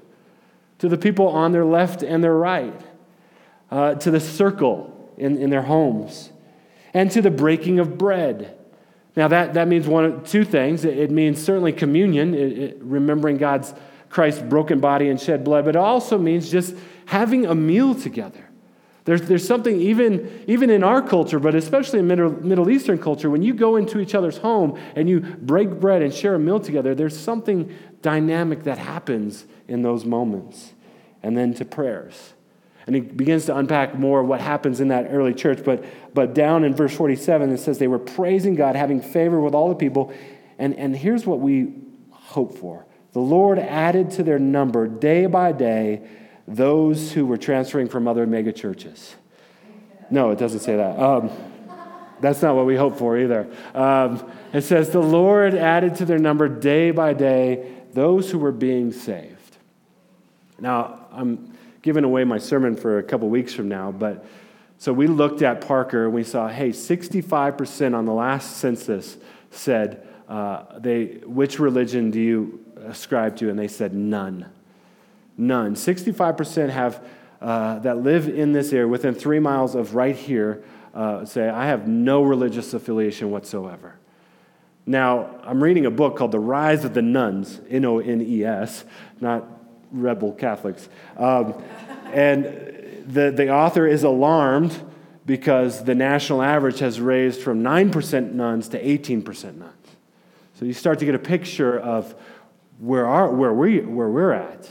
to 0.80 0.90
the 0.90 0.98
people 0.98 1.30
on 1.30 1.54
their 1.54 1.64
left 1.64 2.04
and 2.04 2.22
their 2.22 2.36
right, 2.36 2.82
uh, 3.72 3.96
to 3.96 4.12
the 4.12 4.20
circle 4.20 4.98
in, 5.22 5.38
in 5.38 5.50
their 5.50 5.62
homes, 5.62 6.32
and 6.94 7.10
to 7.12 7.22
the 7.22 7.32
breaking 7.32 7.80
of 7.80 7.98
bread. 7.98 8.58
Now, 9.16 9.28
that, 9.28 9.54
that 9.54 9.68
means 9.68 9.88
one, 9.88 10.24
two 10.24 10.44
things. 10.44 10.84
It, 10.84 10.98
it 10.98 11.12
means 11.12 11.42
certainly 11.42 11.72
communion, 11.72 12.34
it, 12.34 12.58
it, 12.58 12.78
remembering 12.82 13.38
God's 13.38 13.74
Christ's 14.10 14.42
broken 14.42 14.80
body 14.80 15.08
and 15.10 15.20
shed 15.20 15.44
blood, 15.44 15.66
but 15.66 15.76
it 15.76 15.80
also 15.80 16.18
means 16.18 16.52
just 16.52 16.76
having 17.06 17.46
a 17.46 17.56
meal 17.56 17.96
together. 17.96 18.50
There's, 19.06 19.22
there's 19.22 19.48
something 19.48 19.80
even, 19.80 20.44
even 20.48 20.70
in 20.70 20.84
our 20.84 21.02
culture, 21.02 21.40
but 21.40 21.56
especially 21.56 22.00
in 22.00 22.08
Middle, 22.08 22.32
Middle 22.32 22.70
Eastern 22.70 23.00
culture, 23.00 23.30
when 23.30 23.42
you 23.42 23.54
go 23.54 23.78
into 23.78 24.00
each 24.00 24.14
other's 24.14 24.38
home 24.38 24.80
and 24.96 25.10
you 25.10 25.22
break 25.22 25.80
bread 25.80 26.02
and 26.02 26.14
share 26.14 26.36
a 26.36 26.40
meal 26.40 26.60
together, 26.60 26.94
there's 26.94 27.18
something 27.18 27.76
dynamic 28.02 28.64
that 28.64 28.78
happens 28.78 29.46
in 29.68 29.82
those 29.82 30.06
moments. 30.06 30.74
And 31.24 31.38
then 31.38 31.54
to 31.56 31.66
prayers. 31.66 32.34
And 32.88 32.96
he 32.96 33.02
begins 33.02 33.46
to 33.46 33.56
unpack 33.56 33.98
more 33.98 34.22
of 34.22 34.28
what 34.28 34.42
happens 34.42 34.82
in 34.82 34.88
that 34.90 35.08
early 35.10 35.34
church. 35.34 35.64
But, 35.64 35.86
but 36.14 36.34
down 36.34 36.64
in 36.64 36.74
verse 36.74 36.96
47, 36.96 37.52
it 37.52 37.60
says 37.60 37.78
they 37.78 37.88
were 37.88 38.00
praising 38.00 38.56
God, 38.56 38.76
having 38.76 39.02
favor 39.02 39.40
with 39.40 39.54
all 39.54 39.70
the 39.70 39.76
people. 39.76 40.14
And, 40.58 40.76
and 40.76 40.96
here's 40.96 41.26
what 41.26 41.40
we 41.40 41.74
hope 42.12 42.58
for 42.58 42.86
the 43.14 43.20
Lord 43.20 43.60
added 43.60 44.12
to 44.12 44.24
their 44.24 44.40
number 44.40 44.88
day 44.88 45.26
by 45.26 45.52
day 45.52 46.08
those 46.48 47.12
who 47.12 47.26
were 47.26 47.38
transferring 47.38 47.90
from 47.90 48.08
other 48.08 48.26
mega 48.26 48.54
churches. 48.54 49.16
No, 50.10 50.32
it 50.32 50.40
doesn't 50.40 50.60
say 50.62 50.76
that. 50.76 51.00
Um, 51.00 51.30
that's 52.20 52.42
not 52.42 52.56
what 52.56 52.66
we 52.66 52.76
hope 52.76 52.98
for 52.98 53.18
either. 53.18 53.52
Um, 53.74 54.32
it 54.54 54.62
says, 54.62 54.92
The 54.92 55.02
Lord 55.02 55.56
added 55.56 55.96
to 55.96 56.06
their 56.06 56.20
number 56.20 56.48
day 56.48 56.92
by 56.92 57.14
day 57.14 57.72
those 57.94 58.32
who 58.32 58.40
were 58.40 58.52
being 58.52 58.92
saved. 58.92 59.58
Now, 60.60 61.08
I'm 61.12 61.51
giving 61.82 62.04
away 62.04 62.24
my 62.24 62.38
sermon 62.38 62.76
for 62.76 63.00
a 63.00 63.04
couple 63.04 63.30
weeks 63.30 63.54
from 63.54 63.68
now, 63.68 63.92
but 63.92 64.26
so 64.82 64.92
we 64.92 65.06
looked 65.06 65.44
at 65.44 65.62
Parker 65.62 66.06
and 66.06 66.14
we 66.14 66.24
saw, 66.24 66.48
hey, 66.48 66.70
65% 66.70 67.96
on 67.96 68.06
the 68.06 68.14
last 68.14 68.58
census 68.58 69.16
said, 69.52 70.08
uh, 70.28 70.80
they, 70.80 71.22
which 71.24 71.60
religion 71.60 72.10
do 72.10 72.20
you 72.20 72.66
ascribe 72.88 73.36
to? 73.38 73.52
And 73.52 73.60
they 73.60 73.68
said, 73.68 73.94
none. 73.94 74.50
None. 75.38 75.76
65% 75.76 76.70
have, 76.70 77.06
uh, 77.40 77.78
that 77.80 77.98
live 77.98 78.28
in 78.28 78.54
this 78.54 78.74
area 78.74 78.88
within 78.88 79.14
three 79.14 79.40
miles 79.40 79.76
of 79.76 79.94
right 79.94 80.16
here 80.16 80.64
uh, 80.96 81.26
say, 81.26 81.48
I 81.48 81.68
have 81.68 81.88
no 81.88 82.24
religious 82.24 82.74
affiliation 82.74 83.30
whatsoever. 83.30 84.00
Now, 84.88 85.40
I'm 85.44 85.62
reading 85.62 85.86
a 85.86 85.92
book 85.92 86.18
called 86.18 86.32
The 86.32 86.40
Rise 86.40 86.86
of 86.86 86.96
the 86.96 87.02
Nones, 87.02 87.62
N 87.70 87.86
O 87.86 88.00
N 88.00 88.20
E 88.20 88.44
S, 88.44 88.84
not 89.20 89.61
rebel 89.92 90.32
Catholics. 90.32 90.90
Um, 91.18 91.62
and 92.12 92.46
the, 93.06 93.32
the 93.32 93.50
author 93.50 93.88
is 93.88 94.04
alarmed 94.04 94.78
because 95.26 95.84
the 95.84 95.96
national 95.96 96.42
average 96.42 96.80
has 96.80 97.00
raised 97.00 97.42
from 97.42 97.64
9% 97.64 98.34
nones 98.34 98.70
to 98.70 98.84
18% 98.84 99.58
nones. 99.58 99.74
So 100.56 100.66
you 100.66 100.74
start 100.74 101.00
to 101.00 101.06
get 101.06 101.16
a 101.16 101.20
picture 101.20 101.80
of 101.80 102.16
where, 102.80 103.08
are, 103.08 103.30
where, 103.30 103.54
we, 103.54 103.80
where 103.80 104.10
we're 104.10 104.34
at. 104.34 104.70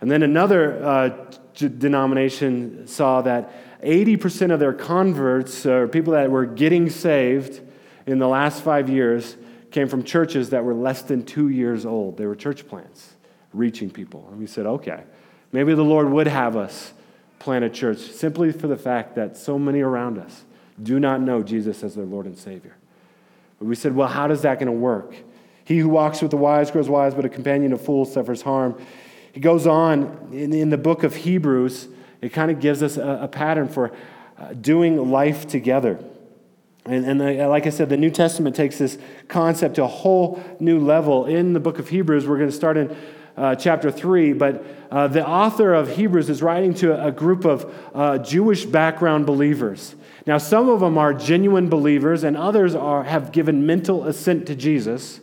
And 0.00 0.10
then 0.10 0.22
another 0.22 0.84
uh, 0.84 1.08
denomination 1.54 2.86
saw 2.86 3.22
that 3.22 3.82
80% 3.82 4.52
of 4.52 4.60
their 4.60 4.72
converts, 4.72 5.64
or 5.66 5.86
people 5.88 6.14
that 6.14 6.30
were 6.30 6.46
getting 6.46 6.90
saved 6.90 7.60
in 8.06 8.18
the 8.18 8.28
last 8.28 8.62
five 8.62 8.88
years, 8.88 9.36
came 9.70 9.88
from 9.88 10.02
churches 10.02 10.50
that 10.50 10.64
were 10.64 10.74
less 10.74 11.02
than 11.02 11.24
two 11.24 11.48
years 11.48 11.84
old. 11.84 12.16
They 12.16 12.26
were 12.26 12.34
church 12.34 12.66
plants 12.66 13.14
reaching 13.52 13.90
people. 13.90 14.26
And 14.30 14.38
we 14.38 14.46
said, 14.46 14.66
okay, 14.66 15.04
maybe 15.52 15.74
the 15.74 15.84
Lord 15.84 16.10
would 16.10 16.26
have 16.26 16.56
us 16.56 16.92
plant 17.38 17.64
a 17.64 17.70
church 17.70 17.98
simply 17.98 18.52
for 18.52 18.66
the 18.66 18.76
fact 18.76 19.14
that 19.14 19.36
so 19.36 19.58
many 19.58 19.80
around 19.80 20.18
us 20.18 20.44
do 20.82 21.00
not 21.00 21.20
know 21.20 21.42
Jesus 21.42 21.82
as 21.82 21.94
their 21.94 22.04
Lord 22.04 22.26
and 22.26 22.36
Savior. 22.36 22.76
But 23.58 23.66
we 23.66 23.74
said, 23.74 23.94
well, 23.94 24.08
how 24.08 24.26
does 24.26 24.42
that 24.42 24.58
going 24.58 24.66
to 24.66 24.72
work? 24.72 25.14
He 25.64 25.78
who 25.78 25.88
walks 25.88 26.22
with 26.22 26.30
the 26.30 26.36
wise 26.36 26.70
grows 26.70 26.88
wise, 26.88 27.14
but 27.14 27.24
a 27.24 27.28
companion 27.28 27.72
of 27.72 27.80
fools 27.80 28.12
suffers 28.12 28.42
harm. 28.42 28.80
He 29.32 29.40
goes 29.40 29.66
on 29.66 30.30
in, 30.32 30.52
in 30.52 30.70
the 30.70 30.78
book 30.78 31.02
of 31.02 31.14
Hebrews, 31.14 31.88
it 32.20 32.30
kind 32.30 32.50
of 32.50 32.60
gives 32.60 32.82
us 32.82 32.96
a, 32.96 33.20
a 33.22 33.28
pattern 33.28 33.68
for 33.68 33.92
uh, 34.38 34.54
doing 34.54 35.10
life 35.10 35.46
together. 35.46 36.02
And, 36.84 37.04
and 37.04 37.20
the, 37.20 37.46
like 37.48 37.66
I 37.66 37.70
said, 37.70 37.88
the 37.88 37.96
New 37.96 38.10
Testament 38.10 38.56
takes 38.56 38.78
this 38.78 38.98
concept 39.28 39.74
to 39.74 39.84
a 39.84 39.88
whole 39.88 40.42
new 40.58 40.78
level. 40.78 41.26
In 41.26 41.52
the 41.52 41.60
book 41.60 41.78
of 41.78 41.88
Hebrews, 41.88 42.26
we're 42.26 42.38
going 42.38 42.50
to 42.50 42.56
start 42.56 42.76
in 42.76 42.96
uh, 43.38 43.54
chapter 43.54 43.90
3, 43.90 44.32
but 44.34 44.64
uh, 44.90 45.08
the 45.08 45.26
author 45.26 45.74
of 45.74 45.96
Hebrews 45.96 46.28
is 46.28 46.42
writing 46.42 46.74
to 46.74 47.04
a, 47.04 47.12
group 47.12 47.44
of 47.44 47.74
uh, 47.94 48.18
Jewish 48.18 48.64
background 48.64 49.26
believers. 49.26 49.94
Now, 50.26 50.38
some 50.38 50.68
of 50.68 50.80
them 50.80 50.98
are 50.98 51.14
genuine 51.14 51.68
believers, 51.68 52.24
and 52.24 52.36
others 52.36 52.74
are, 52.74 53.04
have 53.04 53.32
given 53.32 53.66
mental 53.66 54.04
assent 54.04 54.46
to 54.46 54.54
Jesus 54.54 55.20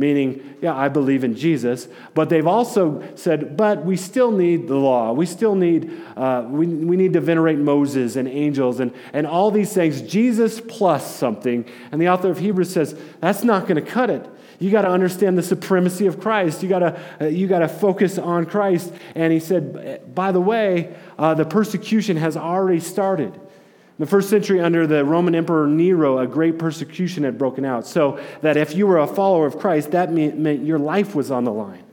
meaning, 0.00 0.56
yeah, 0.62 0.74
I 0.74 0.88
believe 0.88 1.24
in 1.24 1.36
Jesus. 1.36 1.86
But 2.14 2.30
they've 2.30 2.46
also 2.46 3.06
said, 3.16 3.54
but 3.58 3.84
we 3.84 3.98
still 3.98 4.30
need 4.32 4.66
the 4.66 4.76
law. 4.76 5.12
We 5.12 5.26
still 5.26 5.54
need, 5.54 5.92
uh, 6.16 6.46
we, 6.48 6.66
we 6.66 6.96
need 6.96 7.12
to 7.12 7.20
venerate 7.20 7.58
Moses 7.58 8.16
and 8.16 8.26
angels 8.26 8.80
and, 8.80 8.94
and 9.12 9.26
all 9.26 9.50
these 9.50 9.74
things, 9.74 10.00
Jesus 10.00 10.58
plus 10.58 11.14
something. 11.14 11.66
And 11.92 12.00
the 12.00 12.08
author 12.08 12.30
of 12.30 12.38
Hebrews 12.38 12.72
says, 12.72 12.98
that's 13.20 13.44
not 13.44 13.66
going 13.68 13.76
to 13.76 13.88
cut 13.88 14.08
it. 14.08 14.26
You 14.60 14.70
got 14.70 14.82
to 14.82 14.90
understand 14.90 15.36
the 15.38 15.42
supremacy 15.42 16.06
of 16.06 16.20
Christ. 16.20 16.62
You 16.62 16.68
got 16.68 16.80
to 16.80 17.00
uh, 17.20 17.24
you 17.24 17.48
got 17.48 17.60
to 17.60 17.68
focus 17.68 18.18
on 18.18 18.44
Christ. 18.44 18.92
And 19.14 19.32
he 19.32 19.40
said, 19.40 20.14
by 20.14 20.32
the 20.32 20.40
way, 20.40 20.94
uh, 21.18 21.34
the 21.34 21.46
persecution 21.46 22.18
has 22.18 22.36
already 22.36 22.78
started. 22.80 23.34
In 23.34 24.04
the 24.04 24.06
first 24.06 24.28
century, 24.30 24.60
under 24.60 24.86
the 24.86 25.04
Roman 25.04 25.34
Emperor 25.34 25.66
Nero, 25.66 26.18
a 26.18 26.26
great 26.26 26.58
persecution 26.58 27.24
had 27.24 27.38
broken 27.38 27.64
out. 27.64 27.86
So 27.86 28.20
that 28.42 28.56
if 28.58 28.74
you 28.74 28.86
were 28.86 28.98
a 28.98 29.06
follower 29.06 29.46
of 29.46 29.58
Christ, 29.58 29.92
that 29.92 30.12
meant 30.12 30.62
your 30.64 30.78
life 30.78 31.14
was 31.14 31.30
on 31.30 31.44
the 31.44 31.52
line. 31.52 31.84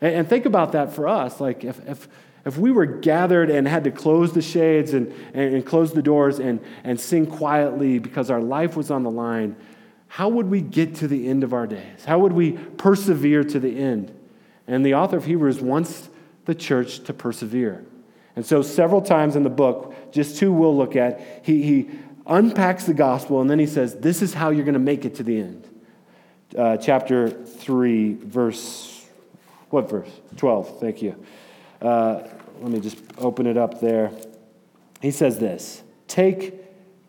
And 0.00 0.28
think 0.28 0.46
about 0.46 0.72
that 0.72 0.92
for 0.92 1.08
us. 1.08 1.40
Like, 1.40 1.64
if, 1.64 1.86
if, 1.88 2.08
if 2.44 2.56
we 2.56 2.70
were 2.70 2.86
gathered 2.86 3.50
and 3.50 3.66
had 3.66 3.84
to 3.84 3.90
close 3.90 4.32
the 4.32 4.42
shades 4.42 4.94
and, 4.94 5.12
and, 5.34 5.56
and 5.56 5.66
close 5.66 5.92
the 5.92 6.02
doors 6.02 6.38
and, 6.38 6.60
and 6.84 6.98
sing 6.98 7.26
quietly 7.26 7.98
because 7.98 8.30
our 8.30 8.40
life 8.40 8.76
was 8.76 8.90
on 8.90 9.02
the 9.02 9.10
line, 9.10 9.56
how 10.08 10.28
would 10.28 10.50
we 10.50 10.60
get 10.60 10.96
to 10.96 11.08
the 11.08 11.28
end 11.28 11.44
of 11.44 11.52
our 11.52 11.66
days? 11.66 12.04
How 12.04 12.18
would 12.18 12.32
we 12.32 12.52
persevere 12.52 13.44
to 13.44 13.60
the 13.60 13.78
end? 13.78 14.14
And 14.66 14.84
the 14.84 14.94
author 14.94 15.16
of 15.16 15.24
Hebrews 15.24 15.60
wants 15.60 16.08
the 16.46 16.54
church 16.54 17.00
to 17.04 17.12
persevere. 17.12 17.84
And 18.34 18.44
so, 18.44 18.62
several 18.62 19.02
times 19.02 19.36
in 19.36 19.42
the 19.42 19.50
book, 19.50 19.94
just 20.12 20.38
two 20.38 20.52
we'll 20.52 20.76
look 20.76 20.96
at, 20.96 21.20
he, 21.42 21.62
he 21.62 21.90
unpacks 22.26 22.84
the 22.84 22.94
gospel 22.94 23.40
and 23.40 23.50
then 23.50 23.58
he 23.58 23.66
says, 23.66 23.96
This 23.96 24.22
is 24.22 24.34
how 24.34 24.50
you're 24.50 24.64
going 24.64 24.74
to 24.74 24.78
make 24.78 25.04
it 25.04 25.16
to 25.16 25.22
the 25.22 25.40
end. 25.40 25.68
Uh, 26.56 26.76
chapter 26.76 27.28
3, 27.28 28.14
verse, 28.14 29.06
what 29.70 29.90
verse? 29.90 30.10
12, 30.36 30.80
thank 30.80 31.02
you. 31.02 31.22
Uh, 31.82 32.22
let 32.60 32.70
me 32.70 32.80
just 32.80 32.98
open 33.18 33.46
it 33.46 33.56
up 33.56 33.80
there. 33.80 34.10
He 35.00 35.10
says 35.10 35.38
this 35.38 35.82
Take 36.06 36.54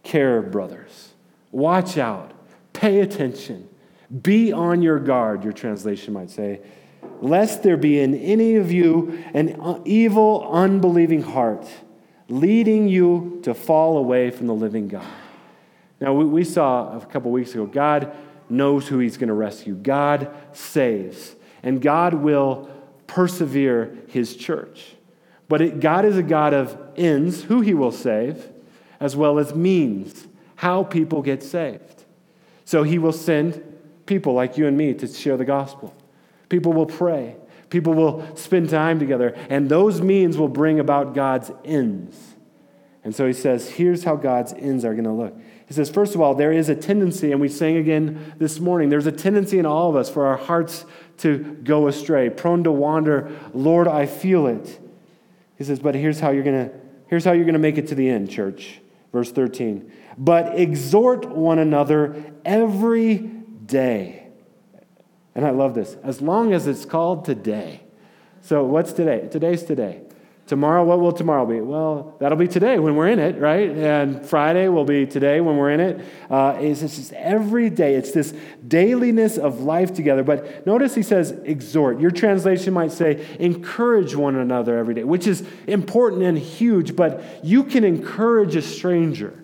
care, 0.03 0.41
brothers. 0.41 1.09
Watch 1.51 1.97
out. 1.97 2.33
Pay 2.79 3.01
attention. 3.01 3.67
Be 4.21 4.51
on 4.51 4.81
your 4.81 5.00
guard, 5.00 5.43
your 5.43 5.53
translation 5.53 6.13
might 6.13 6.29
say 6.29 6.62
lest 7.21 7.63
there 7.63 7.77
be 7.77 8.00
in 8.00 8.15
any 8.15 8.55
of 8.55 8.71
you 8.71 9.24
an 9.33 9.81
evil, 9.86 10.50
unbelieving 10.51 11.21
heart, 11.21 11.67
leading 12.27 12.88
you 12.88 13.39
to 13.43 13.53
fall 13.53 13.98
away 13.98 14.31
from 14.31 14.48
the 14.48 14.53
living 14.53 14.88
God. 14.88 15.05
Now, 16.00 16.13
we, 16.13 16.45
saw 16.45 16.98
a 16.98 17.05
couple 17.05 17.31
weeks 17.31 17.51
ago, 17.51 17.65
God 17.65 18.15
knows 18.50 18.88
who 18.88 19.00
He's 19.00 19.17
going 19.17 19.27
to 19.27 19.33
rescue, 19.33 19.75
God 19.75 20.33
saves, 20.53 21.36
and 21.62 21.81
God 21.81 22.13
will 22.13 22.69
persevere 23.05 23.98
His 24.07 24.36
church. 24.36 24.95
But 25.50 25.62
it, 25.62 25.79
God 25.79 26.05
is 26.05 26.15
a 26.15 26.24
God 26.24 26.53
of 26.53 26.77
ends, 26.95 27.43
who 27.43 27.59
He 27.59 27.74
will 27.74 27.91
save, 27.91 28.50
as 29.00 29.15
well 29.15 29.39
as 29.39 29.53
means, 29.53 30.27
how 30.55 30.83
people 30.83 31.21
get 31.21 31.43
saved. 31.43 31.98
So 32.69 32.83
He 32.83 32.99
will 32.99 33.13
send 33.13 33.63
people 34.05 34.33
like 34.33 34.55
you 34.55 34.67
and 34.67 34.77
me 34.77 34.93
to 34.93 35.07
share 35.07 35.38
the 35.38 35.43
gospel. 35.43 35.91
People 36.49 36.71
will 36.71 36.85
pray. 36.85 37.35
People 37.71 37.95
will 37.95 38.35
spend 38.35 38.69
time 38.69 38.99
together. 38.99 39.35
And 39.49 39.67
those 39.67 40.03
means 40.03 40.38
will 40.38 40.49
bring 40.49 40.79
about 40.79 41.15
God's 41.15 41.49
ends. 41.65 42.35
And 43.03 43.15
so 43.15 43.25
he 43.25 43.33
says, 43.33 43.67
here's 43.67 44.03
how 44.03 44.17
God's 44.17 44.53
ends 44.53 44.85
are 44.85 44.93
going 44.93 45.05
to 45.05 45.11
look. 45.11 45.35
He 45.67 45.73
says, 45.73 45.89
first 45.89 46.13
of 46.13 46.21
all, 46.21 46.35
there 46.35 46.51
is 46.51 46.69
a 46.69 46.75
tendency, 46.75 47.31
and 47.31 47.41
we 47.41 47.49
sang 47.49 47.77
again 47.77 48.35
this 48.38 48.59
morning, 48.59 48.89
there's 48.89 49.07
a 49.07 49.11
tendency 49.11 49.57
in 49.57 49.65
all 49.65 49.89
of 49.89 49.95
us 49.95 50.07
for 50.07 50.27
our 50.27 50.38
hearts 50.38 50.85
to 51.17 51.39
go 51.63 51.88
astray, 51.88 52.29
prone 52.29 52.63
to 52.65 52.71
wander. 52.71 53.35
Lord, 53.51 53.88
I 53.88 54.05
feel 54.05 54.45
it. 54.45 54.79
He 55.57 55.63
says, 55.63 55.79
but 55.79 55.95
here's 55.95 56.19
how 56.19 56.29
you're 56.29 56.43
going 56.43 56.69
to 56.69 56.75
here's 57.07 57.25
how 57.25 57.31
you're 57.31 57.45
going 57.45 57.53
to 57.53 57.59
make 57.59 57.79
it 57.79 57.88
to 57.88 57.95
the 57.95 58.07
end, 58.07 58.29
church. 58.29 58.79
Verse 59.11 59.31
13. 59.31 59.91
But 60.19 60.59
exhort 60.59 61.29
one 61.29 61.57
another 61.57 62.33
every 62.45 63.17
day 63.17 64.19
and 65.39 65.47
I 65.47 65.51
love 65.51 65.73
this. 65.73 65.95
As 66.03 66.21
long 66.21 66.51
as 66.51 66.67
it's 66.67 66.83
called 66.83 67.23
today. 67.23 67.81
So, 68.41 68.65
what's 68.65 68.91
today? 68.91 69.29
Today's 69.31 69.63
today. 69.63 70.01
Tomorrow, 70.47 70.83
what 70.83 70.99
will 70.99 71.13
tomorrow 71.13 71.45
be? 71.45 71.61
Well, 71.61 72.17
that'll 72.19 72.38
be 72.38 72.49
today 72.49 72.77
when 72.77 72.97
we're 72.97 73.07
in 73.07 73.19
it, 73.19 73.39
right? 73.39 73.69
And 73.69 74.25
Friday 74.25 74.67
will 74.67 74.83
be 74.83 75.05
today 75.05 75.39
when 75.39 75.55
we're 75.55 75.71
in 75.71 75.79
it. 75.79 76.05
Uh, 76.29 76.57
it's 76.59 76.81
just 76.81 77.13
every 77.13 77.69
day. 77.69 77.95
It's 77.95 78.11
this 78.11 78.33
dailiness 78.67 79.38
of 79.38 79.61
life 79.61 79.93
together. 79.93 80.23
But 80.23 80.65
notice 80.65 80.93
he 80.93 81.03
says 81.03 81.31
exhort. 81.45 82.01
Your 82.01 82.11
translation 82.11 82.73
might 82.73 82.91
say 82.91 83.25
encourage 83.39 84.15
one 84.15 84.35
another 84.35 84.77
every 84.77 84.95
day, 84.95 85.05
which 85.05 85.25
is 85.25 85.47
important 85.67 86.23
and 86.23 86.38
huge, 86.38 86.97
but 86.97 87.23
you 87.45 87.63
can 87.63 87.85
encourage 87.85 88.57
a 88.57 88.61
stranger. 88.61 89.38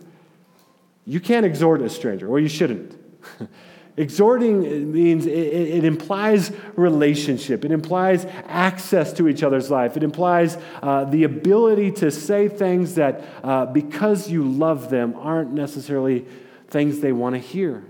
You 1.05 1.19
can't 1.19 1.45
exhort 1.45 1.81
a 1.81 1.89
stranger, 1.89 2.27
or 2.27 2.39
you 2.39 2.49
shouldn't. 2.49 2.99
Exhorting 3.97 4.91
means 4.91 5.25
it, 5.25 5.31
it, 5.31 5.85
implies 5.85 6.51
relationship. 6.75 7.63
It 7.63 7.71
implies 7.71 8.25
access 8.45 9.13
to 9.13 9.29
each 9.29 9.41
other's 9.41 9.71
life. 9.71 9.95
It 9.95 10.03
implies 10.03 10.57
uh, 10.81 11.05
the 11.05 11.23
ability 11.23 11.91
to 11.93 12.11
say 12.11 12.49
things 12.49 12.95
that, 12.95 13.23
uh, 13.41 13.67
because 13.67 14.29
you 14.29 14.43
love 14.43 14.89
them, 14.89 15.15
aren't 15.17 15.53
necessarily 15.53 16.25
things 16.67 16.99
they 16.99 17.13
want 17.13 17.35
to 17.35 17.39
hear. 17.39 17.85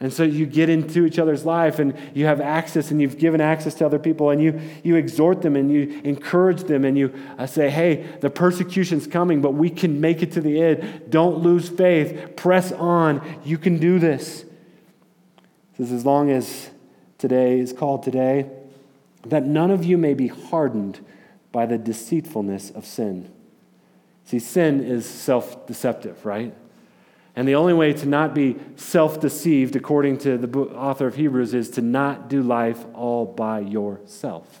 And 0.00 0.12
so 0.12 0.22
you 0.22 0.46
get 0.46 0.68
into 0.68 1.04
each 1.04 1.18
other's 1.18 1.44
life 1.44 1.80
and 1.80 1.92
you 2.14 2.26
have 2.26 2.40
access 2.40 2.92
and 2.92 3.00
you've 3.00 3.18
given 3.18 3.40
access 3.40 3.74
to 3.74 3.86
other 3.86 3.98
people 3.98 4.30
and 4.30 4.40
you, 4.40 4.60
you 4.84 4.94
exhort 4.94 5.42
them 5.42 5.56
and 5.56 5.72
you 5.72 6.00
encourage 6.04 6.62
them 6.64 6.84
and 6.84 6.96
you 6.96 7.12
uh, 7.36 7.46
say, 7.46 7.68
hey, 7.68 8.06
the 8.20 8.30
persecution's 8.30 9.08
coming, 9.08 9.40
but 9.40 9.54
we 9.54 9.68
can 9.68 10.00
make 10.00 10.22
it 10.22 10.30
to 10.32 10.40
the 10.40 10.62
end. 10.62 11.10
Don't 11.10 11.38
lose 11.38 11.68
faith. 11.68 12.36
Press 12.36 12.70
on. 12.70 13.40
You 13.44 13.58
can 13.58 13.78
do 13.78 13.98
this 13.98 14.44
says, 15.78 15.92
as 15.92 16.04
long 16.04 16.30
as 16.30 16.70
today 17.18 17.60
is 17.60 17.72
called 17.72 18.02
today, 18.02 18.50
that 19.24 19.44
none 19.44 19.70
of 19.70 19.84
you 19.84 19.96
may 19.96 20.12
be 20.12 20.26
hardened 20.26 20.98
by 21.52 21.66
the 21.66 21.78
deceitfulness 21.78 22.70
of 22.70 22.84
sin. 22.84 23.32
See, 24.24 24.38
sin 24.38 24.84
is 24.84 25.06
self 25.06 25.66
deceptive, 25.66 26.26
right? 26.26 26.54
And 27.38 27.46
the 27.46 27.54
only 27.54 27.72
way 27.72 27.92
to 27.92 28.04
not 28.04 28.34
be 28.34 28.56
self 28.74 29.20
deceived, 29.20 29.76
according 29.76 30.18
to 30.18 30.36
the 30.36 30.58
author 30.58 31.06
of 31.06 31.14
Hebrews, 31.14 31.54
is 31.54 31.70
to 31.70 31.80
not 31.80 32.28
do 32.28 32.42
life 32.42 32.84
all 32.94 33.26
by 33.26 33.60
yourself. 33.60 34.60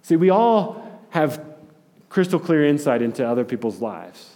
See, 0.00 0.16
we 0.16 0.30
all 0.30 0.82
have 1.10 1.44
crystal 2.08 2.40
clear 2.40 2.64
insight 2.64 3.02
into 3.02 3.28
other 3.28 3.44
people's 3.44 3.82
lives. 3.82 4.30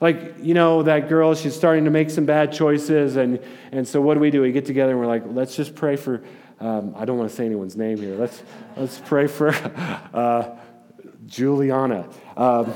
Like, 0.00 0.36
you 0.40 0.54
know, 0.54 0.82
that 0.84 1.10
girl, 1.10 1.34
she's 1.34 1.54
starting 1.54 1.84
to 1.84 1.90
make 1.90 2.08
some 2.08 2.24
bad 2.24 2.50
choices. 2.50 3.16
And, 3.16 3.40
and 3.70 3.86
so 3.86 4.00
what 4.00 4.14
do 4.14 4.20
we 4.20 4.30
do? 4.30 4.40
We 4.40 4.50
get 4.50 4.64
together 4.64 4.92
and 4.92 5.00
we're 5.00 5.06
like, 5.06 5.24
let's 5.26 5.54
just 5.54 5.74
pray 5.74 5.96
for, 5.96 6.24
um, 6.60 6.94
I 6.96 7.04
don't 7.04 7.18
want 7.18 7.28
to 7.28 7.36
say 7.36 7.44
anyone's 7.44 7.76
name 7.76 7.98
here. 7.98 8.16
Let's, 8.16 8.42
let's 8.74 9.02
pray 9.04 9.26
for 9.26 9.50
uh, 10.14 10.56
Juliana. 11.26 12.08
Um, 12.38 12.72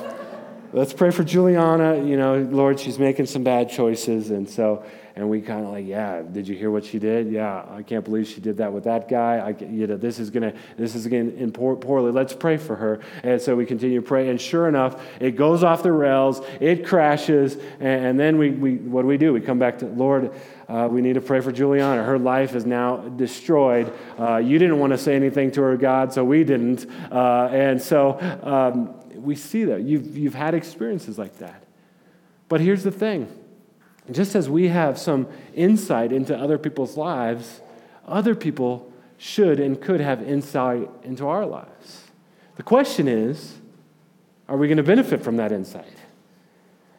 let's 0.73 0.93
pray 0.93 1.11
for 1.11 1.25
Juliana. 1.25 1.97
You 1.97 2.17
know, 2.17 2.39
Lord, 2.39 2.79
she's 2.81 2.99
making 2.99 3.27
some 3.27 3.43
bad 3.43 3.71
choices. 3.71 4.31
And 4.31 4.49
so, 4.49 4.85
and 5.17 5.29
we 5.29 5.41
kind 5.41 5.65
of 5.65 5.73
like, 5.73 5.87
yeah, 5.87 6.23
did 6.23 6.47
you 6.47 6.57
hear 6.57 6.71
what 6.71 6.85
she 6.85 6.99
did? 6.99 7.33
Yeah, 7.33 7.65
I 7.71 7.83
can't 7.83 8.05
believe 8.05 8.29
she 8.29 8.41
did 8.41 8.59
that 8.59 8.73
with 8.73 8.85
that 8.85 9.09
guy. 9.09 9.39
I, 9.39 9.65
you 9.65 9.87
know, 9.87 9.97
this 9.97 10.19
is 10.21 10.31
gonna, 10.31 10.53
this 10.77 10.95
is 10.95 11.07
going 11.07 11.33
to 11.33 11.39
end 11.39 11.55
poorly. 11.55 12.13
Let's 12.13 12.33
pray 12.33 12.57
for 12.57 12.77
her. 12.77 13.01
And 13.23 13.41
so 13.41 13.57
we 13.57 13.67
continue 13.67 14.01
to 14.01 14.07
pray. 14.07 14.29
And 14.29 14.41
sure 14.41 14.69
enough, 14.69 15.03
it 15.21 15.33
goes 15.33 15.65
off 15.65 15.83
the 15.83 15.93
rails. 15.93 16.41
It 16.61 16.87
crashes. 16.87 17.57
And, 17.81 18.07
and 18.07 18.21
then 18.21 18.39
we, 18.39 18.51
we, 18.51 18.77
what 18.77 19.03
do 19.03 19.09
we 19.09 19.19
do? 19.19 19.33
We 19.33 19.41
come 19.41 19.59
back 19.59 19.79
to 19.79 19.87
Lord. 19.87 20.33
Uh, 20.69 20.87
we 20.91 21.01
need 21.01 21.15
to 21.15 21.21
pray 21.23 21.41
for 21.41 21.51
Juliana. 21.51 22.05
Her 22.05 22.19
life 22.19 22.55
is 22.55 22.67
now 22.67 22.99
destroyed. 22.99 23.93
Uh, 24.19 24.37
you 24.37 24.59
didn't 24.59 24.79
want 24.79 24.93
to 24.93 24.99
say 24.99 25.17
anything 25.17 25.51
to 25.53 25.63
her, 25.63 25.79
God, 25.79 26.13
so 26.13 26.23
we 26.23 26.45
didn't. 26.45 26.87
Uh, 27.11 27.49
and 27.51 27.81
so 27.81 28.21
um, 28.43 28.95
we 29.23 29.35
see 29.35 29.65
that. 29.65 29.83
You've, 29.83 30.17
you've 30.17 30.35
had 30.35 30.55
experiences 30.55 31.19
like 31.19 31.39
that. 31.39 31.65
But 32.49 32.61
here's 32.61 32.83
the 32.83 32.91
thing 32.91 33.29
just 34.11 34.35
as 34.35 34.49
we 34.49 34.69
have 34.69 34.99
some 34.99 35.29
insight 35.55 36.13
into 36.13 36.37
other 36.37 36.57
people's 36.57 36.97
lives, 36.97 37.61
other 38.07 38.35
people 38.35 38.91
should 39.19 39.61
and 39.61 39.81
could 39.81 40.01
have 40.01 40.23
insight 40.23 40.89
into 41.03 41.27
our 41.27 41.45
lives. 41.45 42.05
The 42.57 42.63
question 42.63 43.07
is 43.07 43.59
are 44.49 44.57
we 44.57 44.67
going 44.67 44.79
to 44.79 44.83
benefit 44.83 45.23
from 45.23 45.37
that 45.37 45.53
insight? 45.53 45.93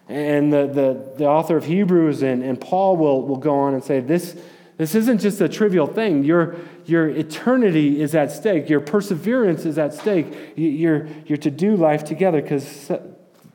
And 0.08 0.52
the, 0.54 0.68
the, 0.68 1.14
the 1.18 1.26
author 1.26 1.58
of 1.58 1.66
Hebrews 1.66 2.24
and, 2.24 2.44
and 2.44 2.60
Paul 2.60 2.98
will, 2.98 3.24
will 3.28 3.38
go 3.38 3.56
on 3.56 3.74
and 3.74 3.84
say, 3.84 4.00
this, 4.00 4.40
this 4.78 4.96
isn't 4.96 5.20
just 5.20 5.42
a 5.42 5.50
trivial 5.50 5.88
thing. 5.88 6.24
Your, 6.24 6.56
your 6.90 7.08
eternity 7.08 8.02
is 8.02 8.16
at 8.16 8.32
stake. 8.32 8.70
Your 8.70 8.80
perseverance 8.80 9.66
is 9.66 9.78
at 9.78 9.94
stake. 9.94 10.54
You're, 10.56 11.08
to 11.26 11.52
do 11.52 11.76
life 11.76 12.04
together 12.04 12.42
because 12.42 12.92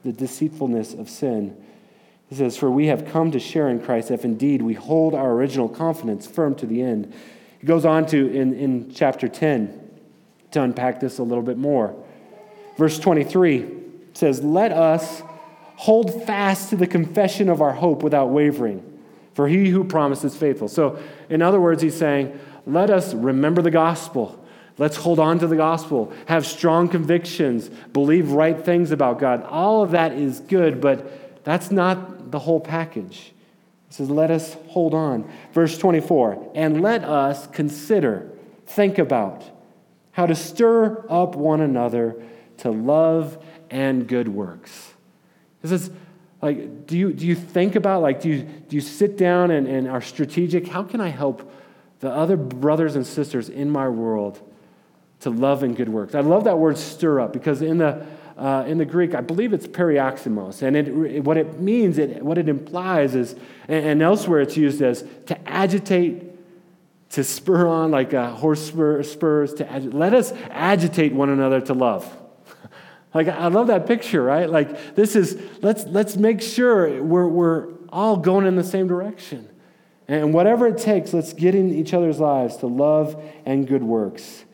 the 0.05 0.13
deceitfulness 0.13 0.95
of 0.95 1.09
sin. 1.09 1.57
He 2.29 2.37
says, 2.37 2.57
For 2.57 2.71
we 2.71 2.87
have 2.87 3.07
come 3.07 3.31
to 3.33 3.41
share 3.41 3.69
in 3.69 3.81
Christ 3.81 4.11
if 4.11 4.25
indeed 4.25 4.63
we 4.63 4.75
hold 4.75 5.15
our 5.15 5.33
original 5.33 5.69
confidence 5.69 6.27
firm 6.27 6.55
to 6.57 6.67
the 6.67 6.83
end. 6.83 7.13
He 7.59 7.67
goes 7.67 7.85
on 7.85 8.07
to, 8.07 8.33
in, 8.33 8.55
in 8.55 8.93
chapter 8.93 9.29
10, 9.29 9.81
to 10.53 10.63
unpack 10.63 11.01
this 11.01 11.19
a 11.19 11.23
little 11.23 11.43
bit 11.43 11.59
more. 11.59 11.95
Verse 12.77 12.99
23 12.99 13.67
says, 14.13 14.43
Let 14.43 14.73
us 14.73 15.23
hold 15.77 16.25
fast 16.25 16.71
to 16.71 16.77
the 16.77 16.87
confession 16.87 17.49
of 17.49 17.61
our 17.61 17.73
hope 17.73 18.03
without 18.03 18.27
wavering, 18.27 19.01
for 19.35 19.49
he 19.49 19.71
who 19.71 19.85
promises 19.85 20.37
faithful. 20.37 20.69
So, 20.69 20.99
in 21.29 21.43
other 21.43 21.61
words, 21.61 21.83
he's 21.83 21.97
saying, 21.97 22.39
Let 22.67 22.91
us 22.91 23.15
remember 23.15 23.63
the 23.63 23.71
gospel. 23.71 24.41
Let's 24.77 24.97
hold 24.97 25.21
on 25.21 25.39
to 25.39 25.47
the 25.47 25.57
gospel, 25.57 26.13
have 26.27 26.45
strong 26.45 26.89
convictions, 26.89 27.69
believe 27.93 28.33
right 28.33 28.61
things 28.61 28.91
about 28.91 29.21
God. 29.21 29.45
All 29.45 29.85
of 29.85 29.93
that 29.93 30.13
is 30.13 30.41
good, 30.41 30.81
but 30.81 31.45
that's 31.45 31.71
not 31.71 32.33
the 32.33 32.41
whole 32.41 32.59
package. 32.59 33.33
He 33.89 33.95
says, 33.95 34.11
Let 34.11 34.33
us 34.33 34.57
hold 34.69 34.93
on. 34.93 35.31
Verse 35.53 35.79
24, 35.79 36.53
and 36.57 36.83
let 36.83 37.05
us 37.05 37.47
consider, 37.49 38.29
think 38.67 38.99
about 38.99 39.45
how 40.11 40.27
to 40.27 40.35
stir 40.35 41.05
up 41.09 41.37
one 41.37 41.61
another 41.61 42.17
to 42.59 42.71
love 42.71 43.39
and 43.71 44.09
good 44.09 44.29
works. 44.29 44.93
This 45.63 45.71
is 45.71 45.91
like, 46.43 46.87
do 46.87 46.99
you, 46.99 47.13
do 47.13 47.27
you 47.27 47.35
think 47.35 47.75
about, 47.75 48.03
like, 48.03 48.21
do 48.21 48.29
you, 48.29 48.43
do 48.43 48.77
you 48.77 48.83
sit 48.83 49.17
down 49.17 49.51
and, 49.51 49.67
and 49.67 49.89
are 49.89 50.03
strategic? 50.03 50.69
How 50.69 50.83
can 50.83 51.01
I 51.01 51.09
help 51.09 51.51
the 52.05 52.11
other 52.11 52.37
brothers 52.37 52.97
and 52.97 53.07
sisters 53.07 53.49
in 53.49 53.71
my 53.71 53.89
world 53.89 54.39
to 55.21 55.31
love 55.31 55.63
and 55.63 55.75
good 55.75 55.89
works? 55.89 56.15
I 56.15 56.21
love 56.21 56.45
that 56.45 56.59
word 56.59 56.77
stir 56.77 57.19
up 57.19 57.33
because 57.33 57.63
in 57.63 57.79
the, 57.79 58.07
uh, 58.37 58.65
in 58.67 58.77
the 58.77 58.85
Greek, 58.85 59.15
I 59.15 59.23
believe 59.23 59.55
it's 59.55 59.67
paroxysmos. 59.67 60.61
And 60.61 60.77
it, 60.77 61.25
what 61.25 61.39
it 61.39 61.61
means, 61.61 61.97
it, 61.97 62.23
what 62.23 62.37
it 62.37 62.47
implies 62.47 63.15
is, 63.15 63.33
and, 63.69 63.87
and 63.87 64.03
elsewhere 64.03 64.43
it's 64.43 64.55
used 64.55 64.83
as 64.83 65.03
to 65.27 65.49
agitate, 65.49 66.25
to 67.13 67.25
spur 67.25 67.67
on, 67.67 67.91
like 67.91 68.13
a 68.13 68.29
horse 68.33 68.63
spur, 68.67 69.03
spurs, 69.03 69.55
to 69.55 69.65
agi- 69.65 69.95
let 69.95 70.13
us 70.13 70.33
agitate 70.51 71.15
one 71.15 71.31
another 71.31 71.63
to 71.63 71.73
love. 71.73 72.07
Like, 73.15 73.29
I 73.29 73.47
love 73.47 73.69
that 73.69 73.87
picture, 73.87 74.21
right? 74.21 74.51
Like, 74.51 74.97
this 74.97 75.15
is, 75.15 75.41
let's, 75.63 75.85
let's 75.85 76.17
make 76.17 76.43
sure 76.43 77.01
we're, 77.01 77.29
we're 77.29 77.69
all 77.89 78.17
going 78.17 78.45
in 78.45 78.57
the 78.57 78.65
same 78.65 78.89
direction. 78.89 79.49
And 80.07 80.35
whatever 80.35 80.67
it 80.67 80.79
takes, 80.79 81.15
let's 81.15 81.33
get 81.33 81.55
in 81.55 81.73
each 81.73 81.95
other's 81.95 82.21
lives 82.21 82.57
to 82.59 82.67
love 82.67 83.23
and 83.47 83.67
good 83.67 83.83
works. 83.83 84.45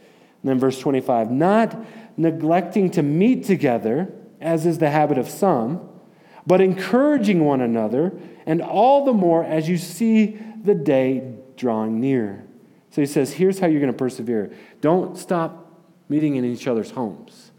And 0.42 0.50
then 0.50 0.59
verse 0.59 0.78
25, 0.78 1.30
not 1.30 1.76
neglecting 2.16 2.90
to 2.92 3.02
meet 3.02 3.45
together, 3.45 4.12
as 4.40 4.64
is 4.64 4.78
the 4.78 4.90
habit 4.90 5.19
of 5.19 5.28
some, 5.28 5.88
but 6.47 6.61
encouraging 6.61 7.45
one 7.45 7.61
another, 7.61 8.12
and 8.47 8.62
all 8.62 9.04
the 9.04 9.12
more 9.12 9.45
as 9.45 9.69
you 9.69 9.76
see 9.76 10.38
the 10.62 10.75
day 10.75 11.35
drawing 11.57 12.00
near. 12.00 12.45
So 12.90 13.00
he 13.00 13.07
says, 13.07 13.33
here's 13.33 13.59
how 13.59 13.66
you're 13.66 13.80
going 13.80 13.92
to 13.92 13.99
persevere. 13.99 14.52
Don't 14.80 15.16
stop 15.16 15.71
meeting 16.09 16.37
in 16.37 16.45
each 16.45 16.66
other's 16.66 16.90
homes. 16.90 17.50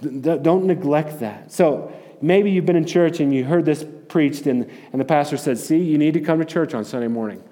Don't 0.00 0.64
neglect 0.64 1.20
that. 1.20 1.52
So 1.52 1.92
maybe 2.20 2.50
you've 2.50 2.66
been 2.66 2.76
in 2.76 2.86
church 2.86 3.20
and 3.20 3.32
you 3.34 3.44
heard 3.44 3.64
this 3.64 3.84
preached, 4.10 4.46
and, 4.46 4.70
and 4.92 5.00
the 5.00 5.04
pastor 5.04 5.36
said, 5.36 5.58
See, 5.58 5.78
you 5.78 5.96
need 5.96 6.14
to 6.14 6.20
come 6.20 6.38
to 6.38 6.44
church 6.44 6.74
on 6.74 6.84
Sunday 6.84 7.08
morning. 7.08 7.42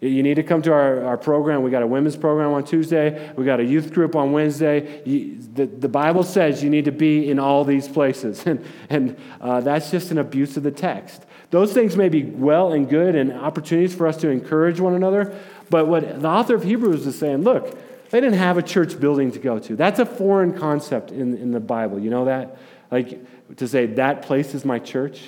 You 0.00 0.22
need 0.22 0.36
to 0.36 0.42
come 0.42 0.62
to 0.62 0.72
our, 0.72 1.04
our 1.04 1.18
program. 1.18 1.62
We 1.62 1.70
got 1.70 1.82
a 1.82 1.86
women's 1.86 2.16
program 2.16 2.52
on 2.52 2.64
Tuesday. 2.64 3.32
We 3.36 3.44
got 3.44 3.60
a 3.60 3.64
youth 3.64 3.92
group 3.92 4.16
on 4.16 4.32
Wednesday. 4.32 5.02
You, 5.04 5.38
the, 5.52 5.66
the 5.66 5.88
Bible 5.90 6.22
says 6.22 6.64
you 6.64 6.70
need 6.70 6.86
to 6.86 6.92
be 6.92 7.30
in 7.30 7.38
all 7.38 7.64
these 7.64 7.86
places. 7.86 8.44
And, 8.50 8.64
and 8.88 9.16
uh, 9.40 9.60
that's 9.60 9.90
just 9.90 10.10
an 10.10 10.18
abuse 10.18 10.56
of 10.56 10.62
the 10.62 10.70
text. 10.70 11.24
Those 11.50 11.72
things 11.72 11.96
may 11.96 12.08
be 12.08 12.24
well 12.24 12.72
and 12.72 12.88
good 12.88 13.14
and 13.14 13.32
opportunities 13.32 13.94
for 13.94 14.06
us 14.06 14.16
to 14.18 14.28
encourage 14.28 14.80
one 14.80 14.94
another. 14.94 15.36
But 15.68 15.86
what 15.86 16.20
the 16.20 16.28
author 16.28 16.54
of 16.54 16.64
Hebrews 16.64 17.06
is 17.06 17.18
saying, 17.18 17.42
look, 17.42 17.78
they 18.10 18.20
didn't 18.20 18.38
have 18.38 18.56
a 18.58 18.62
church 18.62 18.98
building 18.98 19.30
to 19.32 19.38
go 19.38 19.58
to. 19.58 19.76
That's 19.76 20.00
a 20.00 20.06
foreign 20.06 20.58
concept 20.58 21.12
in, 21.12 21.36
in 21.36 21.52
the 21.52 21.60
Bible. 21.60 22.00
You 22.00 22.10
know 22.10 22.24
that? 22.24 22.56
Like 22.90 23.56
to 23.56 23.68
say, 23.68 23.86
that 23.86 24.22
place 24.22 24.54
is 24.54 24.64
my 24.64 24.78
church. 24.78 25.20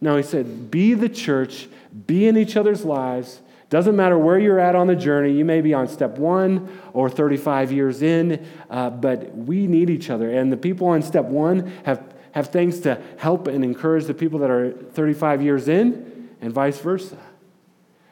No, 0.00 0.16
he 0.16 0.22
said, 0.22 0.70
be 0.70 0.94
the 0.94 1.08
church, 1.08 1.68
be 2.06 2.26
in 2.26 2.36
each 2.36 2.56
other's 2.56 2.84
lives. 2.84 3.40
Doesn't 3.68 3.94
matter 3.94 4.18
where 4.18 4.38
you're 4.38 4.58
at 4.58 4.74
on 4.74 4.88
the 4.88 4.96
journey. 4.96 5.32
You 5.32 5.44
may 5.44 5.60
be 5.60 5.74
on 5.74 5.86
step 5.86 6.18
one 6.18 6.80
or 6.92 7.08
35 7.08 7.70
years 7.70 8.02
in, 8.02 8.44
uh, 8.68 8.90
but 8.90 9.34
we 9.36 9.66
need 9.66 9.90
each 9.90 10.10
other. 10.10 10.30
And 10.30 10.50
the 10.50 10.56
people 10.56 10.88
on 10.88 11.02
step 11.02 11.26
one 11.26 11.70
have, 11.84 12.02
have 12.32 12.48
things 12.48 12.80
to 12.80 13.00
help 13.18 13.46
and 13.46 13.62
encourage 13.62 14.06
the 14.06 14.14
people 14.14 14.40
that 14.40 14.50
are 14.50 14.72
35 14.72 15.42
years 15.42 15.68
in, 15.68 16.30
and 16.40 16.52
vice 16.52 16.78
versa. 16.78 17.18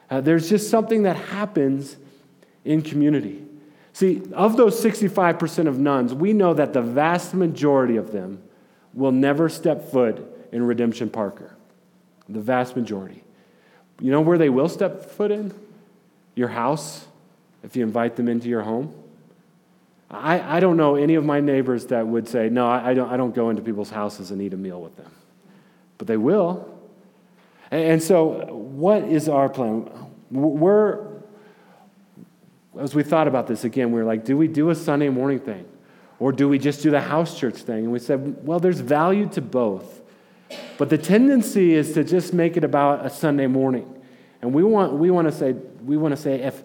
Uh, 0.09 0.21
there's 0.21 0.49
just 0.49 0.69
something 0.69 1.03
that 1.03 1.15
happens 1.17 1.97
in 2.63 2.81
community. 2.81 3.43
See, 3.93 4.21
of 4.33 4.55
those 4.55 4.81
65% 4.81 5.67
of 5.67 5.77
nones, 5.77 6.13
we 6.13 6.31
know 6.31 6.53
that 6.53 6.73
the 6.73 6.81
vast 6.81 7.33
majority 7.33 7.97
of 7.97 8.11
them 8.11 8.41
will 8.93 9.11
never 9.11 9.49
step 9.49 9.91
foot 9.91 10.23
in 10.51 10.63
Redemption 10.63 11.09
Parker. 11.09 11.55
The 12.29 12.39
vast 12.39 12.75
majority. 12.75 13.23
You 13.99 14.11
know 14.11 14.21
where 14.21 14.37
they 14.37 14.49
will 14.49 14.69
step 14.69 15.11
foot 15.11 15.31
in? 15.31 15.53
Your 16.35 16.47
house, 16.47 17.05
if 17.63 17.75
you 17.75 17.83
invite 17.83 18.15
them 18.15 18.27
into 18.27 18.47
your 18.47 18.61
home. 18.61 18.93
I, 20.09 20.57
I 20.57 20.59
don't 20.59 20.77
know 20.77 20.95
any 20.95 21.15
of 21.15 21.25
my 21.25 21.39
neighbors 21.39 21.87
that 21.87 22.07
would 22.07 22.27
say, 22.27 22.49
No, 22.49 22.67
I 22.67 22.93
don't, 22.93 23.09
I 23.09 23.17
don't 23.17 23.35
go 23.35 23.49
into 23.49 23.61
people's 23.61 23.89
houses 23.89 24.31
and 24.31 24.41
eat 24.41 24.53
a 24.53 24.57
meal 24.57 24.81
with 24.81 24.95
them. 24.95 25.11
But 25.97 26.07
they 26.07 26.17
will. 26.17 26.79
And 27.71 28.01
so, 28.01 28.45
what 28.51 29.03
is 29.03 29.29
our 29.29 29.49
plan? 29.49 29.89
We're, 30.31 31.05
as 32.79 32.95
we 32.95 33.03
thought 33.03 33.27
about 33.27 33.47
this 33.47 33.63
again, 33.63 33.91
we 33.91 33.99
were 33.99 34.07
like, 34.07 34.25
do 34.25 34.35
we 34.37 34.47
do 34.47 34.69
a 34.69 34.75
Sunday 34.75 35.09
morning 35.09 35.39
thing? 35.39 35.65
Or 36.19 36.31
do 36.31 36.49
we 36.49 36.57
just 36.59 36.81
do 36.81 36.91
the 36.91 37.01
house 37.01 37.37
church 37.39 37.55
thing? 37.55 37.83
And 37.83 37.91
we 37.91 37.99
said, 37.99 38.45
well, 38.45 38.59
there's 38.59 38.79
value 38.79 39.27
to 39.29 39.41
both. 39.41 40.01
But 40.79 40.89
the 40.89 40.97
tendency 40.97 41.73
is 41.73 41.91
to 41.95 42.05
just 42.05 42.33
make 42.33 42.55
it 42.55 42.63
about 42.63 43.05
a 43.05 43.09
Sunday 43.09 43.47
morning. 43.47 44.01
And 44.41 44.53
we 44.53 44.63
want, 44.63 44.93
we 44.93 45.11
want 45.11 45.27
to 45.27 45.31
say, 45.33 45.51
we 45.51 45.97
want 45.97 46.15
to 46.15 46.21
say 46.21 46.35
if, 46.35 46.63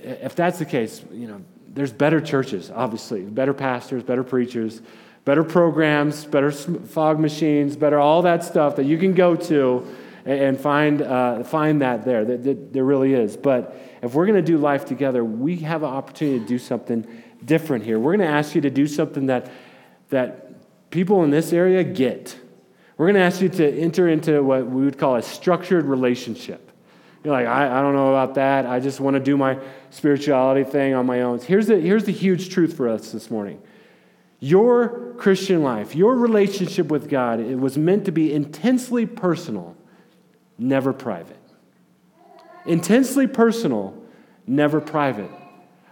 if 0.00 0.34
that's 0.34 0.58
the 0.58 0.64
case, 0.64 1.04
you 1.12 1.28
know, 1.28 1.42
there's 1.68 1.92
better 1.92 2.22
churches, 2.22 2.70
obviously, 2.74 3.20
better 3.20 3.52
pastors, 3.52 4.02
better 4.02 4.24
preachers, 4.24 4.80
better 5.26 5.44
programs, 5.44 6.24
better 6.24 6.50
fog 6.50 7.20
machines, 7.20 7.76
better 7.76 7.98
all 7.98 8.22
that 8.22 8.42
stuff 8.42 8.76
that 8.76 8.86
you 8.86 8.96
can 8.96 9.12
go 9.12 9.36
to 9.36 9.86
and 10.24 10.58
find, 10.58 11.02
uh, 11.02 11.44
find 11.44 11.82
that 11.82 12.02
there. 12.06 12.24
There 12.24 12.84
really 12.84 13.12
is. 13.12 13.36
But 13.36 13.76
if 14.00 14.14
we're 14.14 14.24
going 14.24 14.42
to 14.42 14.52
do 14.52 14.56
life 14.56 14.86
together, 14.86 15.22
we 15.22 15.56
have 15.56 15.82
an 15.82 15.90
opportunity 15.90 16.38
to 16.38 16.46
do 16.46 16.58
something 16.58 17.06
different 17.44 17.84
here. 17.84 17.98
We're 17.98 18.16
going 18.16 18.26
to 18.26 18.34
ask 18.34 18.54
you 18.54 18.62
to 18.62 18.70
do 18.70 18.86
something 18.86 19.26
that, 19.26 19.52
that 20.08 20.90
people 20.90 21.24
in 21.24 21.30
this 21.30 21.52
area 21.52 21.84
get. 21.84 22.38
We're 22.96 23.06
going 23.06 23.16
to 23.16 23.20
ask 23.20 23.40
you 23.40 23.48
to 23.48 23.78
enter 23.78 24.08
into 24.08 24.42
what 24.42 24.66
we 24.66 24.84
would 24.84 24.98
call 24.98 25.16
a 25.16 25.22
structured 25.22 25.84
relationship. 25.84 26.70
You're 27.22 27.32
like, 27.32 27.46
I, 27.46 27.78
I 27.78 27.82
don't 27.82 27.94
know 27.94 28.08
about 28.08 28.34
that. 28.36 28.66
I 28.66 28.80
just 28.80 29.00
want 29.00 29.14
to 29.14 29.20
do 29.20 29.36
my 29.36 29.58
spirituality 29.90 30.64
thing 30.64 30.94
on 30.94 31.06
my 31.06 31.22
own. 31.22 31.40
Here's 31.40 31.66
the, 31.66 31.78
here's 31.80 32.04
the 32.04 32.12
huge 32.12 32.50
truth 32.50 32.76
for 32.76 32.88
us 32.88 33.12
this 33.12 33.30
morning. 33.30 33.60
Your 34.38 35.14
Christian 35.18 35.62
life, 35.62 35.94
your 35.94 36.14
relationship 36.14 36.88
with 36.88 37.08
God, 37.08 37.40
it 37.40 37.58
was 37.58 37.76
meant 37.76 38.04
to 38.04 38.12
be 38.12 38.32
intensely 38.32 39.06
personal, 39.06 39.76
never 40.58 40.92
private 40.92 41.38
intensely 42.66 43.26
personal, 43.26 43.96
never 44.46 44.80
private. 44.80 45.30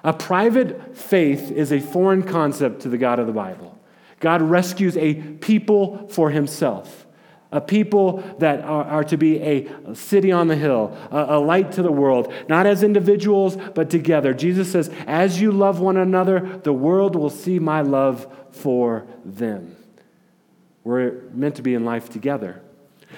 A 0.03 0.13
private 0.13 0.97
faith 0.97 1.51
is 1.51 1.73
a 1.73 1.81
foreign 1.81 2.23
concept 2.23 2.83
to 2.83 2.89
the 2.89 2.99
God 2.99 3.19
of 3.19 3.27
the 3.27 3.33
Bible. 3.33 3.74
God 4.21 4.43
rescues 4.43 4.97
a 4.97 5.15
people 5.15 6.09
for 6.09 6.31
himself, 6.31 7.07
a 7.53 7.61
people 7.61 8.23
that 8.39 8.61
are, 8.61 8.85
are 8.85 9.05
to 9.05 9.17
be 9.17 9.41
a 9.41 9.95
city 9.95 10.33
on 10.33 10.49
the 10.49 10.57
hill, 10.57 10.97
a, 11.11 11.37
a 11.37 11.39
light 11.39 11.73
to 11.73 11.83
the 11.83 11.93
world, 11.93 12.33
not 12.49 12.67
as 12.67 12.83
individuals, 12.83 13.57
but 13.75 13.91
together. 13.91 14.35
Jesus 14.35 14.73
says, 14.73 14.91
As 15.07 15.41
you 15.41 15.53
love 15.53 15.81
one 15.81 15.97
another, 15.97 16.61
the 16.63 16.73
world 16.73 17.17
will 17.17 17.31
see 17.31 17.59
my 17.59 17.83
love 17.83 18.27
for 18.51 19.07
them. 19.25 19.77
We're 20.85 21.23
meant 21.33 21.57
to 21.57 21.63
be 21.63 21.75
in 21.75 21.85
life 21.85 22.11
together. 22.11 22.61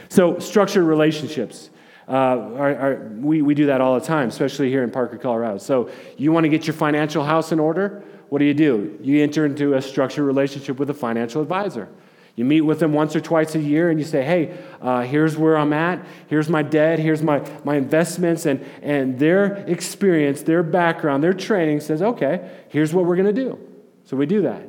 So, 0.08 0.38
structured 0.38 0.84
relationships. 0.84 1.70
Uh, 2.08 2.12
are, 2.12 2.76
are, 2.76 3.10
we, 3.16 3.42
we 3.42 3.54
do 3.54 3.66
that 3.66 3.80
all 3.80 3.98
the 3.98 4.06
time, 4.06 4.28
especially 4.28 4.70
here 4.70 4.84
in 4.84 4.90
Parker, 4.92 5.18
Colorado. 5.18 5.58
So, 5.58 5.90
you 6.16 6.30
want 6.30 6.44
to 6.44 6.48
get 6.48 6.66
your 6.66 6.74
financial 6.74 7.24
house 7.24 7.50
in 7.50 7.58
order? 7.58 8.04
What 8.28 8.38
do 8.38 8.44
you 8.44 8.54
do? 8.54 8.98
You 9.00 9.22
enter 9.22 9.46
into 9.46 9.74
a 9.74 9.82
structured 9.82 10.24
relationship 10.24 10.78
with 10.78 10.90
a 10.90 10.94
financial 10.94 11.42
advisor. 11.42 11.88
You 12.36 12.44
meet 12.44 12.60
with 12.60 12.80
them 12.80 12.92
once 12.92 13.16
or 13.16 13.20
twice 13.20 13.54
a 13.54 13.58
year 13.58 13.88
and 13.88 13.98
you 13.98 14.04
say, 14.04 14.22
hey, 14.22 14.58
uh, 14.82 15.00
here's 15.02 15.38
where 15.38 15.56
I'm 15.56 15.72
at, 15.72 16.04
here's 16.28 16.50
my 16.50 16.62
debt, 16.62 16.98
here's 16.98 17.22
my, 17.22 17.42
my 17.64 17.76
investments, 17.76 18.44
and, 18.44 18.64
and 18.82 19.18
their 19.18 19.56
experience, 19.66 20.42
their 20.42 20.62
background, 20.62 21.24
their 21.24 21.32
training 21.32 21.80
says, 21.80 22.02
okay, 22.02 22.50
here's 22.68 22.92
what 22.92 23.06
we're 23.06 23.16
going 23.16 23.34
to 23.34 23.44
do. 23.44 23.58
So 24.04 24.18
we 24.18 24.26
do 24.26 24.42
that. 24.42 24.62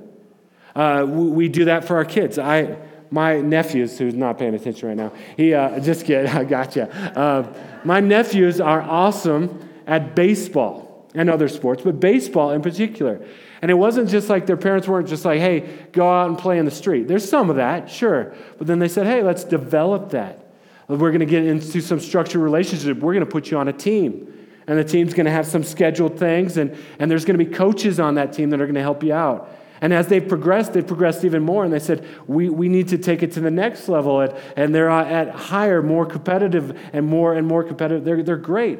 Uh, 0.73 1.05
we, 1.05 1.29
we, 1.29 1.49
do 1.49 1.65
that 1.65 1.83
for 1.83 1.97
our 1.97 2.05
kids. 2.05 2.39
I, 2.39 2.77
my 3.11 3.41
nephews, 3.41 3.97
who's 3.97 4.13
not 4.13 4.37
paying 4.37 4.55
attention 4.55 4.87
right 4.87 4.97
now, 4.97 5.11
he, 5.35 5.53
uh, 5.53 5.79
just 5.81 6.05
kidding, 6.05 6.31
I 6.31 6.45
gotcha. 6.45 6.89
Uh, 7.17 7.53
my 7.83 7.99
nephews 7.99 8.61
are 8.61 8.81
awesome 8.81 9.69
at 9.85 10.15
baseball 10.15 11.09
and 11.15 11.29
other 11.29 11.49
sports, 11.49 11.81
but 11.83 11.99
baseball 11.99 12.51
in 12.51 12.61
particular. 12.61 13.19
And 13.61 13.71
it 13.71 13.75
wasn't 13.75 14.09
just 14.09 14.29
like 14.29 14.45
their 14.45 14.57
parents 14.57 14.87
weren't 14.87 15.07
just 15.07 15.25
like, 15.25 15.39
hey, 15.39 15.87
go 15.91 16.09
out 16.09 16.29
and 16.29 16.37
play 16.37 16.59
in 16.59 16.65
the 16.65 16.71
street. 16.71 17.07
There's 17.07 17.27
some 17.27 17.49
of 17.49 17.55
that, 17.55 17.89
sure. 17.89 18.35
But 18.57 18.67
then 18.67 18.79
they 18.79 18.87
said, 18.87 19.07
hey, 19.07 19.23
let's 19.23 19.43
develop 19.43 20.11
that. 20.11 20.45
We're 20.87 21.11
going 21.11 21.19
to 21.19 21.25
get 21.25 21.43
into 21.43 21.81
some 21.81 21.99
structured 21.99 22.41
relationship. 22.41 22.99
We're 22.99 23.13
going 23.13 23.25
to 23.25 23.31
put 23.31 23.51
you 23.51 23.57
on 23.57 23.67
a 23.67 23.73
team. 23.73 24.33
And 24.67 24.77
the 24.77 24.83
team's 24.83 25.13
going 25.13 25.25
to 25.25 25.31
have 25.31 25.47
some 25.47 25.63
scheduled 25.63 26.19
things, 26.19 26.57
and, 26.57 26.75
and 26.99 27.09
there's 27.09 27.23
going 27.23 27.39
to 27.39 27.43
be 27.43 27.49
coaches 27.49 28.01
on 28.01 28.15
that 28.15 28.33
team 28.33 28.49
that 28.49 28.59
are 28.59 28.65
going 28.65 28.75
to 28.75 28.81
help 28.81 29.01
you 29.01 29.13
out. 29.13 29.49
And 29.79 29.93
as 29.93 30.07
they've 30.07 30.27
progressed, 30.27 30.73
they've 30.73 30.85
progressed 30.85 31.23
even 31.23 31.43
more. 31.43 31.63
And 31.63 31.71
they 31.71 31.79
said, 31.79 32.05
we, 32.25 32.49
we 32.49 32.67
need 32.67 32.89
to 32.89 32.97
take 32.97 33.23
it 33.23 33.31
to 33.33 33.39
the 33.39 33.51
next 33.51 33.87
level. 33.87 34.21
At, 34.21 34.37
and 34.55 34.73
they're 34.73 34.89
uh, 34.89 35.05
at 35.05 35.29
higher, 35.29 35.81
more 35.81 36.05
competitive, 36.05 36.77
and 36.93 37.05
more 37.05 37.33
and 37.33 37.47
more 37.47 37.63
competitive. 37.63 38.03
They're, 38.03 38.23
they're 38.23 38.37
great. 38.37 38.79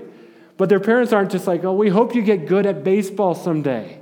But 0.58 0.70
their 0.70 0.80
parents 0.80 1.14
aren't 1.14 1.32
just 1.32 1.48
like, 1.48 1.64
oh, 1.64 1.74
we 1.74 1.90
hope 1.90 2.16
you 2.16 2.22
get 2.22 2.48
good 2.48 2.66
at 2.66 2.84
baseball 2.84 3.36
someday. 3.36 4.02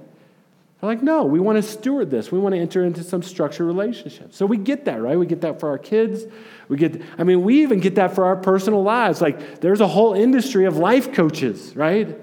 They're 0.79 0.89
like, 0.89 1.01
no, 1.01 1.23
we 1.23 1.39
want 1.39 1.57
to 1.57 1.63
steward 1.63 2.11
this. 2.11 2.31
We 2.31 2.39
want 2.39 2.53
to 2.53 2.59
enter 2.59 2.83
into 2.83 3.03
some 3.03 3.23
structured 3.23 3.65
relationship. 3.65 4.33
So 4.33 4.45
we 4.45 4.57
get 4.57 4.85
that, 4.85 5.01
right? 5.01 5.17
We 5.17 5.25
get 5.25 5.41
that 5.41 5.59
for 5.59 5.69
our 5.69 5.77
kids. 5.77 6.25
We 6.67 6.77
get, 6.77 7.01
I 7.17 7.23
mean, 7.23 7.43
we 7.43 7.61
even 7.61 7.79
get 7.79 7.95
that 7.95 8.13
for 8.13 8.25
our 8.25 8.35
personal 8.35 8.83
lives. 8.83 9.21
Like, 9.21 9.61
there's 9.61 9.81
a 9.81 9.87
whole 9.87 10.13
industry 10.13 10.65
of 10.65 10.77
life 10.77 11.13
coaches, 11.13 11.75
right? 11.75 12.19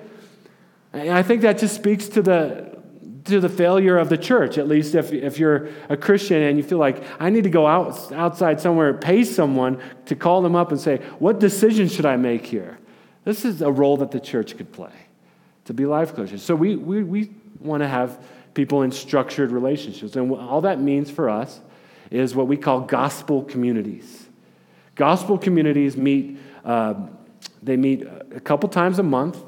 And 0.92 1.10
I 1.10 1.22
think 1.22 1.42
that 1.42 1.58
just 1.58 1.74
speaks 1.74 2.08
to 2.08 2.22
the, 2.22 2.78
to 3.24 3.40
the 3.40 3.48
failure 3.48 3.96
of 3.96 4.10
the 4.10 4.18
church, 4.18 4.58
at 4.58 4.68
least 4.68 4.94
if, 4.94 5.12
if 5.12 5.38
you're 5.38 5.68
a 5.88 5.96
Christian 5.96 6.42
and 6.42 6.58
you 6.58 6.62
feel 6.62 6.78
like, 6.78 7.02
I 7.18 7.30
need 7.30 7.44
to 7.44 7.50
go 7.50 7.66
out, 7.66 8.12
outside 8.12 8.60
somewhere, 8.60 8.92
pay 8.92 9.24
someone 9.24 9.80
to 10.06 10.14
call 10.14 10.42
them 10.42 10.54
up 10.54 10.72
and 10.72 10.80
say, 10.80 10.98
What 11.18 11.40
decision 11.40 11.88
should 11.88 12.04
I 12.04 12.16
make 12.16 12.44
here? 12.44 12.78
This 13.24 13.44
is 13.44 13.62
a 13.62 13.70
role 13.70 13.96
that 13.98 14.10
the 14.10 14.20
church 14.20 14.56
could 14.56 14.72
play 14.72 14.92
to 15.64 15.72
be 15.72 15.86
life 15.86 16.14
coaches. 16.14 16.42
So 16.42 16.54
we, 16.54 16.76
we, 16.76 17.02
we 17.04 17.30
want 17.60 17.82
to 17.82 17.88
have 17.88 18.22
people 18.54 18.82
in 18.82 18.92
structured 18.92 19.50
relationships. 19.50 20.16
And 20.16 20.32
all 20.32 20.60
that 20.62 20.80
means 20.80 21.10
for 21.10 21.28
us 21.30 21.60
is 22.10 22.34
what 22.34 22.46
we 22.46 22.56
call 22.56 22.80
gospel 22.80 23.42
communities. 23.42 24.26
Gospel 24.94 25.38
communities 25.38 25.96
meet, 25.96 26.38
uh, 26.64 26.94
they 27.62 27.76
meet 27.76 28.06
a 28.34 28.40
couple 28.40 28.68
times 28.68 28.98
a 28.98 29.02
month 29.02 29.42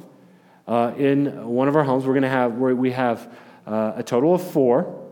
uh, 0.67 0.93
in 0.97 1.47
one 1.47 1.69
of 1.69 1.77
our 1.77 1.85
homes. 1.85 2.07
We're 2.07 2.14
going 2.14 2.23
to 2.23 2.29
have, 2.29 2.55
we 2.57 2.93
have 2.93 3.31
uh, 3.67 3.93
a 3.97 4.03
total 4.03 4.35
of 4.35 4.43
four. 4.43 5.03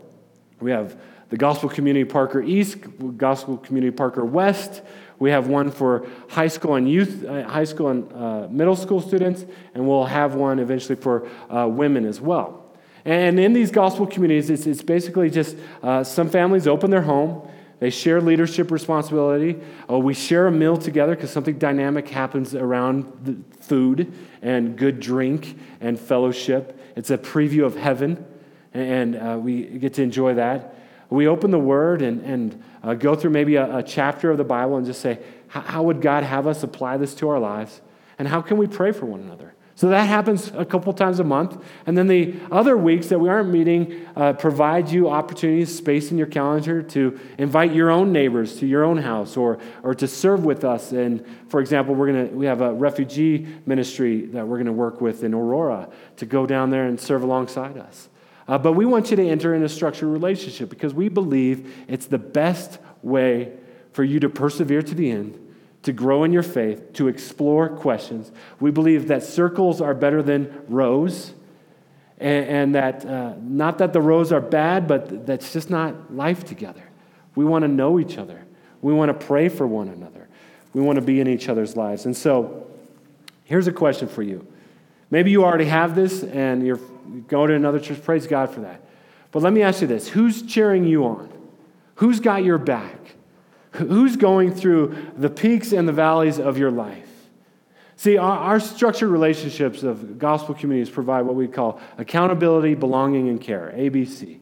We 0.59 0.71
have 0.71 0.99
the 1.29 1.37
Gospel 1.37 1.69
Community 1.69 2.05
Parker 2.05 2.41
East, 2.41 2.77
Gospel 3.17 3.57
Community 3.57 3.95
Parker 3.95 4.25
West. 4.25 4.81
We 5.19 5.31
have 5.31 5.47
one 5.47 5.71
for 5.71 6.07
high 6.29 6.47
school 6.47 6.75
and 6.75 6.89
youth, 6.89 7.23
uh, 7.25 7.43
high 7.47 7.63
school 7.63 7.89
and 7.89 8.11
uh, 8.13 8.47
middle 8.49 8.75
school 8.75 9.01
students, 9.01 9.45
and 9.73 9.87
we'll 9.87 10.05
have 10.05 10.35
one 10.35 10.59
eventually 10.59 10.95
for 10.95 11.27
uh, 11.49 11.67
women 11.67 12.05
as 12.05 12.19
well. 12.19 12.62
And 13.05 13.39
in 13.39 13.53
these 13.53 13.71
gospel 13.71 14.07
communities, 14.07 14.49
it's, 14.49 14.65
it's 14.65 14.81
basically 14.81 15.29
just 15.29 15.57
uh, 15.81 16.03
some 16.03 16.29
families 16.29 16.67
open 16.67 16.89
their 16.89 17.01
home, 17.01 17.47
they 17.79 17.89
share 17.89 18.21
leadership 18.21 18.71
responsibility. 18.71 19.59
Oh, 19.89 19.97
we 19.99 20.13
share 20.13 20.47
a 20.47 20.51
meal 20.51 20.77
together 20.77 21.15
because 21.15 21.31
something 21.31 21.57
dynamic 21.57 22.07
happens 22.07 22.55
around 22.55 23.43
food 23.59 24.13
and 24.41 24.77
good 24.77 25.01
drink 25.01 25.57
and 25.81 25.99
fellowship. 25.99 26.79
It's 26.95 27.09
a 27.09 27.17
preview 27.17 27.65
of 27.65 27.75
heaven, 27.75 28.25
and 28.73 29.17
uh, 29.17 29.37
we 29.37 29.63
get 29.63 29.95
to 29.95 30.01
enjoy 30.01 30.35
that. 30.35 30.75
We 31.09 31.27
open 31.27 31.51
the 31.51 31.59
Word 31.59 32.01
and, 32.01 32.21
and 32.21 32.63
uh, 32.83 32.93
go 32.93 33.15
through 33.15 33.31
maybe 33.31 33.57
a, 33.57 33.79
a, 33.79 33.83
chapter 33.83 34.31
of 34.31 34.37
the 34.37 34.45
Bible 34.45 34.77
and 34.77 34.85
just 34.85 35.01
say, 35.01 35.19
how 35.47 35.83
would 35.83 36.01
God 36.01 36.23
have 36.23 36.47
us 36.47 36.63
apply 36.63 36.97
this 36.97 37.13
to 37.15 37.27
our 37.27 37.39
lives? 37.39 37.81
And 38.17 38.29
how 38.29 38.41
can 38.41 38.55
we 38.55 38.65
pray 38.65 38.93
for 38.93 39.05
one 39.05 39.19
another? 39.19 39.53
So 39.75 39.89
that 39.89 40.07
happens 40.07 40.51
a 40.55 40.65
couple 40.65 40.93
times 40.93 41.19
a 41.19 41.23
month. 41.23 41.63
And 41.87 41.97
then 41.97 42.07
the 42.07 42.35
other 42.51 42.77
weeks 42.77 43.07
that 43.07 43.17
we 43.17 43.27
aren't 43.27 43.49
meeting 43.49 44.05
uh, 44.15 44.33
provide 44.33 44.89
you 44.89 45.09
opportunities, 45.09 45.75
space 45.75 46.11
in 46.11 46.17
your 46.17 46.27
calendar 46.27 46.83
to 46.83 47.19
invite 47.39 47.73
your 47.73 47.89
own 47.89 48.11
neighbors 48.11 48.57
to 48.57 48.67
your 48.67 48.83
own 48.83 48.97
house 48.97 49.35
or, 49.35 49.57
or 49.81 49.95
to 49.95 50.07
serve 50.07 50.45
with 50.45 50.63
us. 50.63 50.91
And 50.91 51.25
for 51.49 51.59
example, 51.59 51.95
we're 51.95 52.07
gonna, 52.07 52.25
we 52.25 52.45
have 52.45 52.61
a 52.61 52.71
refugee 52.71 53.47
ministry 53.65 54.27
that 54.27 54.47
we're 54.47 54.57
going 54.57 54.67
to 54.67 54.73
work 54.73 55.01
with 55.01 55.23
in 55.23 55.33
Aurora 55.33 55.89
to 56.17 56.25
go 56.27 56.45
down 56.45 56.69
there 56.69 56.85
and 56.85 56.99
serve 56.99 57.23
alongside 57.23 57.77
us. 57.77 58.09
Uh, 58.47 58.59
but 58.59 58.73
we 58.73 58.85
want 58.85 59.09
you 59.09 59.17
to 59.17 59.27
enter 59.27 59.55
in 59.55 59.63
a 59.63 59.69
structured 59.69 60.09
relationship 60.09 60.69
because 60.69 60.93
we 60.93 61.09
believe 61.09 61.73
it's 61.87 62.05
the 62.05 62.17
best 62.19 62.77
way 63.01 63.53
for 63.91 64.03
you 64.03 64.19
to 64.19 64.29
persevere 64.29 64.83
to 64.83 64.93
the 64.93 65.09
end 65.09 65.39
to 65.83 65.91
grow 65.91 66.23
in 66.23 66.33
your 66.33 66.43
faith, 66.43 66.93
to 66.93 67.07
explore 67.07 67.69
questions. 67.69 68.31
We 68.59 68.71
believe 68.71 69.07
that 69.09 69.23
circles 69.23 69.81
are 69.81 69.93
better 69.93 70.23
than 70.23 70.63
rows, 70.67 71.33
and, 72.19 72.45
and 72.45 72.75
that 72.75 73.05
uh, 73.05 73.33
not 73.41 73.77
that 73.77 73.93
the 73.93 74.01
rows 74.01 74.31
are 74.31 74.41
bad, 74.41 74.87
but 74.87 75.25
that's 75.25 75.53
just 75.53 75.69
not 75.69 76.13
life 76.13 76.43
together. 76.45 76.83
We 77.35 77.45
want 77.45 77.63
to 77.63 77.67
know 77.67 77.99
each 77.99 78.17
other, 78.17 78.43
we 78.81 78.93
want 78.93 79.09
to 79.09 79.25
pray 79.25 79.49
for 79.49 79.67
one 79.67 79.89
another, 79.89 80.27
we 80.73 80.81
want 80.81 80.97
to 80.97 81.01
be 81.01 81.19
in 81.19 81.27
each 81.27 81.49
other's 81.49 81.75
lives. 81.75 82.05
And 82.05 82.15
so, 82.15 82.67
here's 83.43 83.67
a 83.67 83.73
question 83.73 84.07
for 84.07 84.23
you. 84.23 84.47
Maybe 85.11 85.31
you 85.31 85.43
already 85.43 85.65
have 85.65 85.95
this 85.95 86.23
and 86.23 86.65
you're 86.65 86.79
going 87.27 87.49
to 87.49 87.55
another 87.55 87.79
church. 87.79 88.01
Praise 88.01 88.25
God 88.25 88.49
for 88.49 88.61
that. 88.61 88.81
But 89.31 89.43
let 89.43 89.53
me 89.53 89.61
ask 89.61 89.81
you 89.81 89.87
this 89.87 90.07
who's 90.07 90.41
cheering 90.41 90.85
you 90.85 91.05
on? 91.05 91.31
Who's 91.95 92.19
got 92.19 92.43
your 92.43 92.57
back? 92.57 93.12
Who's 93.73 94.15
going 94.15 94.53
through 94.53 94.95
the 95.17 95.29
peaks 95.29 95.71
and 95.71 95.87
the 95.87 95.93
valleys 95.93 96.39
of 96.39 96.57
your 96.57 96.71
life? 96.71 97.09
See, 97.95 98.17
our, 98.17 98.37
our, 98.37 98.59
structured 98.59 99.09
relationships 99.09 99.81
of 99.81 100.19
gospel 100.19 100.55
communities 100.55 100.93
provide 100.93 101.21
what 101.21 101.35
we 101.35 101.47
call 101.47 101.79
accountability, 101.97 102.75
belonging, 102.75 103.29
and 103.29 103.39
care 103.39 103.73
ABC. 103.75 104.39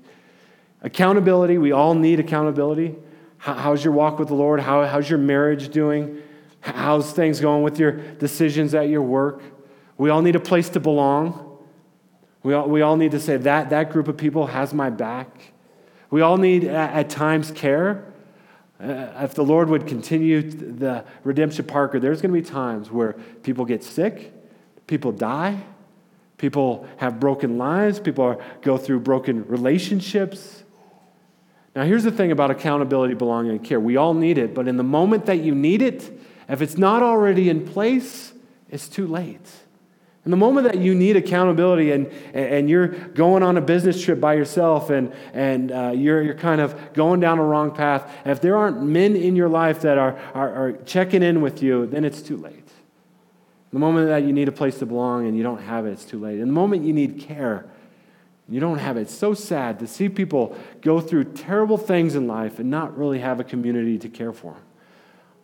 Accountability, 0.82 1.58
we 1.58 1.72
all 1.72 1.94
need 1.94 2.20
accountability. 2.20 2.96
How, 3.38 3.54
how's 3.54 3.84
your 3.84 3.94
walk 3.94 4.20
with 4.20 4.30
the 4.30 4.34
Lord? 4.34 4.60
How, 4.60 4.86
how's 4.86 5.10
your 5.10 5.20
marriage 5.20 5.70
doing? 5.70 6.22
How's 6.62 7.12
things 7.12 7.40
going 7.40 7.64
with 7.64 7.80
your 7.80 7.92
decisions 7.92 8.74
at 8.74 8.90
your 8.90 9.02
work? 9.02 9.42
We 9.98 10.10
all 10.10 10.22
need 10.22 10.36
a 10.36 10.40
place 10.40 10.70
to 10.70 10.80
belong. 10.80 11.60
We 12.44 12.54
all, 12.54 12.68
we 12.68 12.82
all 12.82 12.98
need 12.98 13.12
to 13.12 13.20
say 13.20 13.38
that 13.38 13.70
that 13.70 13.92
group 13.92 14.08
of 14.08 14.18
people 14.18 14.48
has 14.48 14.74
my 14.74 14.90
back. 14.90 15.54
We 16.10 16.22
all 16.22 16.38
need 16.38 16.64
at, 16.64 16.94
at 16.94 17.10
times 17.10 17.52
care. 17.52 18.11
Uh, 18.82 19.12
if 19.24 19.36
the 19.36 19.44
Lord 19.44 19.70
would 19.70 19.86
continue 19.86 20.42
the 20.42 21.06
redemption 21.24 21.66
Parker, 21.66 22.00
there's 22.00 22.22
going 22.22 22.34
to 22.34 22.42
be 22.42 22.48
times 22.48 22.90
where 22.90 23.14
people 23.44 23.64
get 23.64 23.84
sick, 23.84 24.34
people 24.88 25.12
die, 25.12 25.62
people 26.38 26.88
have 26.98 27.20
broken 27.20 27.60
lives, 27.60 28.00
people 28.00 28.26
are, 28.26 28.40
go 28.64 28.78
through 28.78 29.02
broken 29.02 29.46
relationships. 29.48 30.64
Now, 31.76 31.84
here's 31.84 32.04
the 32.04 32.12
thing 32.12 32.32
about 32.32 32.50
accountability, 32.50 33.14
belonging, 33.14 33.52
and 33.52 33.64
care. 33.64 33.80
We 33.80 33.98
all 33.98 34.16
need 34.16 34.40
it, 34.40 34.56
but 34.56 34.68
in 34.68 34.78
the 34.78 34.84
moment 34.84 35.28
that 35.28 35.42
you 35.42 35.54
need 35.54 35.84
it, 35.84 36.12
if 36.50 36.62
it's 36.62 36.78
not 36.78 37.04
already 37.04 37.50
in 37.50 37.68
place, 37.68 38.34
it's 38.70 38.90
too 38.90 39.06
late. 39.06 39.48
And 40.24 40.32
the 40.32 40.38
moment 40.38 40.68
that 40.68 40.78
you 40.78 40.94
need 40.94 41.18
accountability 41.18 41.92
and, 41.92 42.08
and 42.34 42.70
you're 42.70 42.88
going 42.88 43.42
on 43.42 43.58
a 43.58 43.62
business 43.62 44.04
trip 44.04 44.20
by 44.20 44.36
yourself 44.36 44.92
and, 44.92 45.14
and 45.34 45.72
uh, 45.72 45.92
you're, 45.96 46.22
you're 46.22 46.36
kind 46.36 46.62
of 46.62 46.94
going 46.94 47.20
down 47.20 47.40
a 47.40 47.44
wrong 47.44 47.74
path, 47.74 48.12
if 48.24 48.40
there 48.40 48.56
aren't 48.56 48.84
men 48.84 49.16
in 49.16 49.36
your 49.36 49.50
life 49.50 49.82
that 49.82 49.98
are, 49.98 50.20
are, 50.36 50.54
are 50.54 50.72
checking 50.84 51.24
in 51.24 51.42
with 51.42 51.64
you, 51.64 51.88
then 51.88 52.06
it's 52.06 52.22
too 52.22 52.38
late. 52.38 52.70
The 53.74 53.80
moment 53.80 54.10
that 54.10 54.24
you 54.24 54.34
need 54.34 54.48
a 54.48 54.52
place 54.52 54.78
to 54.80 54.86
belong 54.86 55.26
and 55.26 55.36
you 55.36 55.42
don't 55.42 55.62
have 55.62 55.88
it, 55.88 55.92
it's 55.92 56.06
too 56.06 56.20
late. 56.20 56.40
And 56.40 56.50
the 56.50 56.54
moment 56.54 56.84
you 56.84 56.94
need 56.94 57.20
care, 57.20 57.66
you 58.48 58.60
don't 58.60 58.78
have 58.78 58.98
it. 58.98 59.02
It's 59.02 59.16
so 59.16 59.34
sad 59.34 59.80
to 59.80 59.88
see 59.88 60.08
people 60.08 60.56
go 60.82 61.00
through 61.00 61.34
terrible 61.34 61.78
things 61.78 62.14
in 62.14 62.28
life 62.28 62.60
and 62.60 62.70
not 62.70 62.96
really 62.96 63.20
have 63.20 63.40
a 63.40 63.44
community 63.44 63.98
to 63.98 64.10
care 64.10 64.34
for 64.34 64.54
them. 64.54 64.62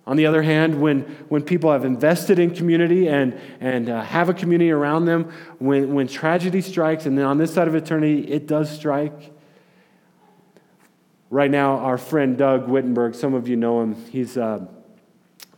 On 0.08 0.16
the 0.16 0.26
other 0.26 0.42
hand, 0.42 0.80
when, 0.80 1.02
when 1.28 1.44
people 1.44 1.70
have 1.70 1.84
invested 1.84 2.40
in 2.40 2.56
community 2.56 3.10
and, 3.10 3.38
and 3.60 3.90
uh, 3.90 4.02
have 4.02 4.30
a 4.30 4.34
community 4.34 4.72
around 4.72 5.04
them, 5.04 5.34
when, 5.60 5.94
when 5.94 6.08
tragedy 6.08 6.62
strikes, 6.62 7.06
and 7.06 7.18
then 7.18 7.26
on 7.26 7.38
this 7.38 7.54
side 7.54 7.68
of 7.68 7.76
eternity, 7.76 8.22
it 8.22 8.48
does 8.48 8.72
strike. 8.72 9.34
Right 11.30 11.52
now, 11.52 11.80
our 11.80 11.98
friend 11.98 12.38
Doug 12.38 12.70
Wittenberg, 12.70 13.16
some 13.16 13.34
of 13.34 13.50
you 13.50 13.58
know 13.58 13.82
him, 13.82 13.96
he's, 14.06 14.38
uh, 14.38 14.66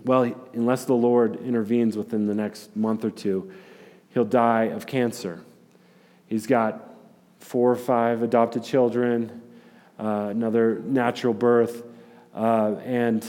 well, 0.03 0.33
unless 0.53 0.85
the 0.85 0.95
Lord 0.95 1.35
intervenes 1.41 1.95
within 1.95 2.25
the 2.25 2.33
next 2.33 2.75
month 2.75 3.05
or 3.05 3.11
two, 3.11 3.51
he'll 4.15 4.25
die 4.25 4.63
of 4.63 4.87
cancer. 4.87 5.43
He's 6.25 6.47
got 6.47 6.95
four 7.37 7.71
or 7.71 7.75
five 7.75 8.23
adopted 8.23 8.63
children, 8.63 9.43
uh, 9.99 10.29
another 10.31 10.79
natural 10.79 11.35
birth. 11.35 11.83
Uh, 12.33 12.77
and 12.83 13.23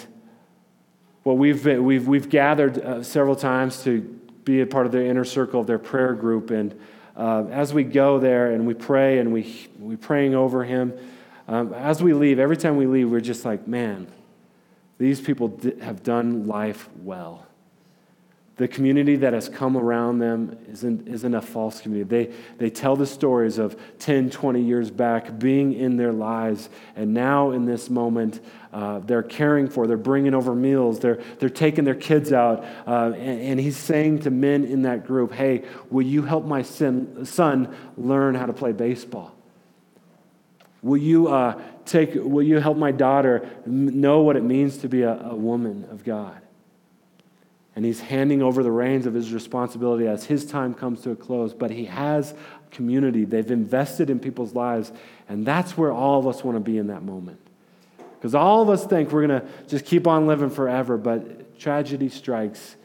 well, 1.25 1.37
we've, 1.37 1.63
been, 1.63 1.85
we've, 1.85 2.09
we've 2.09 2.29
gathered 2.29 2.79
uh, 2.79 3.03
several 3.03 3.37
times 3.37 3.83
to 3.85 4.01
be 4.45 4.63
a 4.63 4.67
part 4.67 4.87
of 4.87 4.93
their 4.93 5.05
inner 5.05 5.25
circle 5.25 5.61
of 5.61 5.67
their 5.67 5.79
prayer 5.79 6.15
group. 6.15 6.51
And 6.51 6.79
uh, 7.17 7.45
as 7.51 7.75
we 7.75 7.85
go 7.85 8.19
there 8.19 8.53
and 8.53 8.67
we 8.67 8.75
pray 8.75 9.19
and 9.19 9.33
we, 9.33 9.69
we're 9.79 9.99
praying 9.99 10.35
over 10.35 10.65
him, 10.65 10.95
um, 11.47 11.75
as 11.75 12.03
we 12.03 12.15
leave, 12.15 12.39
every 12.39 12.57
time 12.57 12.77
we 12.77 12.87
leave, 12.87 13.11
we're 13.11 13.21
just 13.21 13.45
like, 13.45 13.69
man, 13.69 14.07
these 14.99 15.21
people 15.21 15.59
have 15.83 16.03
done 16.03 16.47
life 16.47 16.89
well. 17.03 17.47
The 18.61 18.69
community 18.69 19.17
that 19.17 19.33
has 19.33 19.49
come 19.49 19.75
around 19.75 20.19
them 20.19 20.59
isn't, 20.71 21.09
isn't 21.09 21.35
a 21.35 21.41
false 21.41 21.81
community. 21.81 22.27
They, 22.27 22.35
they 22.59 22.69
tell 22.69 22.95
the 22.95 23.07
stories 23.07 23.57
of 23.57 23.75
10, 24.01 24.29
20 24.29 24.61
years 24.61 24.91
back 24.91 25.39
being 25.39 25.73
in 25.73 25.97
their 25.97 26.13
lives, 26.13 26.69
and 26.95 27.15
now 27.15 27.53
in 27.53 27.65
this 27.65 27.89
moment, 27.89 28.41
uh, 28.75 28.99
they're 28.99 29.23
caring 29.23 29.67
for, 29.67 29.87
they're 29.87 29.97
bringing 29.97 30.35
over 30.35 30.55
meals, 30.55 31.01
they're, 31.01 31.23
they're 31.39 31.49
taking 31.49 31.85
their 31.85 31.95
kids 31.95 32.35
out. 32.35 32.63
Uh, 32.87 33.15
and, 33.17 33.41
and, 33.41 33.61
he's 33.61 33.79
saying 33.79 34.19
to 34.19 34.31
men 34.31 34.65
in 34.65 34.83
that 34.83 35.07
group, 35.07 35.33
Hey, 35.33 35.65
will 35.89 36.05
you 36.05 36.21
help 36.21 36.45
my 36.45 36.61
son, 36.61 37.25
son 37.25 37.75
learn 37.97 38.35
how 38.35 38.45
to 38.45 38.53
play 38.53 38.73
baseball? 38.73 39.35
Will 40.83 40.99
you, 40.99 41.29
uh, 41.29 41.59
take, 41.87 42.11
will 42.15 42.43
you 42.43 42.59
help 42.59 42.77
my 42.77 42.93
daughter 42.93 43.49
know 43.65 44.21
what 44.21 44.37
it 44.37 44.45
means 44.45 44.77
to 44.77 44.89
be 44.91 45.01
a, 45.01 45.19
a 45.19 45.35
woman 45.35 45.87
of 45.91 46.05
God? 46.05 46.43
And 47.81 47.87
he's 47.87 48.01
handing 48.01 48.43
over 48.43 48.63
the 48.63 48.71
reins 48.71 49.07
of 49.07 49.15
his 49.15 49.33
responsibility 49.33 50.07
as 50.07 50.27
his 50.27 50.45
time 50.45 50.75
comes 50.75 51.01
to 51.01 51.13
a 51.13 51.17
close. 51.17 51.55
But 51.55 51.71
he 51.71 51.87
has 51.87 52.35
community, 52.71 53.25
they've 53.25 53.51
invested 53.51 54.11
in 54.11 54.21
people's 54.21 54.55
lives, 54.55 54.93
and 55.31 55.47
that's 55.47 55.79
where 55.79 55.91
all 55.91 56.21
of 56.21 56.27
us 56.27 56.45
want 56.45 56.57
to 56.57 56.61
be 56.61 56.77
in 56.77 56.89
that 56.89 57.03
moment. 57.03 57.41
Because 58.19 58.35
all 58.35 58.61
of 58.61 58.69
us 58.69 58.85
think 58.85 59.11
we're 59.11 59.27
going 59.27 59.41
to 59.41 59.49
just 59.67 59.87
keep 59.87 60.07
on 60.07 60.27
living 60.27 60.51
forever, 60.51 60.99
but 60.99 61.59
tragedy 61.59 62.11
strikes 62.11 62.77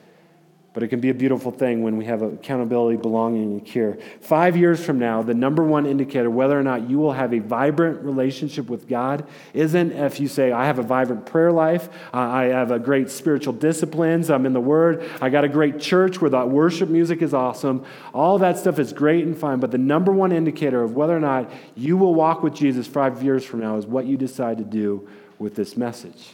but 0.75 0.83
it 0.83 0.89
can 0.89 0.99
be 0.99 1.09
a 1.09 1.13
beautiful 1.13 1.53
thing 1.53 1.83
when 1.83 1.95
we 1.95 2.03
have 2.03 2.21
accountability, 2.21 2.97
belonging, 2.97 3.43
and 3.43 3.65
care. 3.65 3.97
Five 4.19 4.57
years 4.57 4.83
from 4.83 4.99
now, 4.99 5.23
the 5.23 5.33
number 5.33 5.63
one 5.63 5.85
indicator 5.85 6.29
whether 6.29 6.59
or 6.59 6.63
not 6.63 6.89
you 6.89 6.99
will 6.99 7.13
have 7.13 7.33
a 7.33 7.39
vibrant 7.39 8.03
relationship 8.03 8.69
with 8.69 8.85
God 8.85 9.25
isn't 9.53 9.93
if 9.93 10.19
you 10.19 10.27
say, 10.27 10.51
I 10.51 10.65
have 10.65 10.77
a 10.77 10.83
vibrant 10.83 11.25
prayer 11.25 11.53
life, 11.53 11.87
I 12.13 12.43
have 12.47 12.71
a 12.71 12.77
great 12.77 13.09
spiritual 13.09 13.53
disciplines, 13.53 14.29
I'm 14.29 14.45
in 14.45 14.51
the 14.51 14.59
Word, 14.59 15.09
I 15.21 15.29
got 15.29 15.45
a 15.45 15.47
great 15.47 15.79
church 15.79 16.19
where 16.19 16.29
the 16.29 16.45
worship 16.45 16.89
music 16.89 17.21
is 17.21 17.33
awesome. 17.33 17.85
All 18.13 18.37
that 18.39 18.57
stuff 18.57 18.77
is 18.77 18.91
great 18.91 19.25
and 19.25 19.37
fine, 19.37 19.61
but 19.61 19.71
the 19.71 19.77
number 19.77 20.11
one 20.11 20.33
indicator 20.33 20.83
of 20.83 20.93
whether 20.93 21.15
or 21.15 21.21
not 21.21 21.49
you 21.75 21.95
will 21.95 22.13
walk 22.13 22.43
with 22.43 22.53
Jesus 22.53 22.85
five 22.85 23.23
years 23.23 23.45
from 23.45 23.61
now 23.61 23.77
is 23.77 23.85
what 23.85 24.07
you 24.07 24.17
decide 24.17 24.57
to 24.57 24.65
do 24.65 25.07
with 25.39 25.55
this 25.55 25.77
message. 25.77 26.31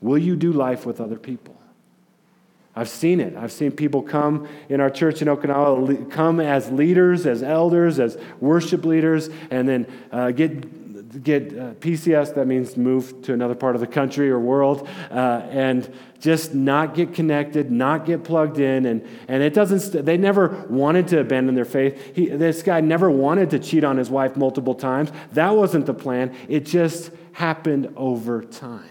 Will 0.00 0.18
you 0.18 0.34
do 0.34 0.52
life 0.52 0.84
with 0.84 1.00
other 1.00 1.16
people? 1.16 1.54
I've 2.78 2.88
seen 2.88 3.18
it. 3.18 3.34
I've 3.34 3.50
seen 3.50 3.72
people 3.72 4.02
come 4.02 4.46
in 4.68 4.80
our 4.80 4.88
church 4.88 5.20
in 5.20 5.26
Okinawa, 5.26 6.08
come 6.12 6.38
as 6.38 6.70
leaders, 6.70 7.26
as 7.26 7.42
elders, 7.42 7.98
as 7.98 8.16
worship 8.38 8.84
leaders, 8.84 9.28
and 9.50 9.68
then 9.68 9.86
uh, 10.12 10.30
get, 10.30 11.24
get 11.24 11.48
uh, 11.48 11.74
PCS, 11.74 12.36
that 12.36 12.46
means 12.46 12.76
move 12.76 13.20
to 13.22 13.32
another 13.32 13.56
part 13.56 13.74
of 13.74 13.80
the 13.80 13.86
country 13.88 14.30
or 14.30 14.38
world, 14.38 14.88
uh, 15.10 15.42
and 15.50 15.92
just 16.20 16.54
not 16.54 16.94
get 16.94 17.14
connected, 17.14 17.72
not 17.72 18.06
get 18.06 18.22
plugged 18.22 18.60
in. 18.60 18.86
And, 18.86 19.04
and 19.26 19.42
it 19.42 19.54
doesn't, 19.54 19.80
st- 19.80 20.04
they 20.04 20.16
never 20.16 20.64
wanted 20.70 21.08
to 21.08 21.18
abandon 21.18 21.56
their 21.56 21.64
faith. 21.64 22.14
He, 22.14 22.28
this 22.28 22.62
guy 22.62 22.80
never 22.80 23.10
wanted 23.10 23.50
to 23.50 23.58
cheat 23.58 23.82
on 23.82 23.96
his 23.96 24.08
wife 24.08 24.36
multiple 24.36 24.76
times. 24.76 25.10
That 25.32 25.56
wasn't 25.56 25.86
the 25.86 25.94
plan. 25.94 26.32
It 26.48 26.64
just 26.64 27.10
happened 27.32 27.92
over 27.96 28.40
time. 28.40 28.84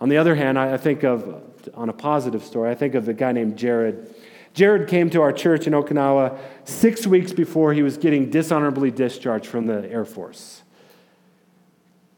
On 0.00 0.08
the 0.08 0.16
other 0.16 0.34
hand, 0.34 0.58
I, 0.58 0.72
I 0.72 0.76
think 0.78 1.04
of 1.04 1.42
on 1.74 1.88
a 1.88 1.92
positive 1.92 2.42
story. 2.42 2.70
I 2.70 2.74
think 2.74 2.94
of 2.94 3.08
a 3.08 3.12
guy 3.14 3.32
named 3.32 3.56
Jared. 3.56 4.14
Jared 4.54 4.88
came 4.88 5.10
to 5.10 5.20
our 5.20 5.32
church 5.32 5.66
in 5.66 5.72
Okinawa 5.72 6.38
six 6.64 7.06
weeks 7.06 7.32
before 7.32 7.72
he 7.72 7.82
was 7.82 7.96
getting 7.98 8.30
dishonorably 8.30 8.90
discharged 8.90 9.46
from 9.46 9.66
the 9.66 9.90
Air 9.90 10.04
Force 10.04 10.62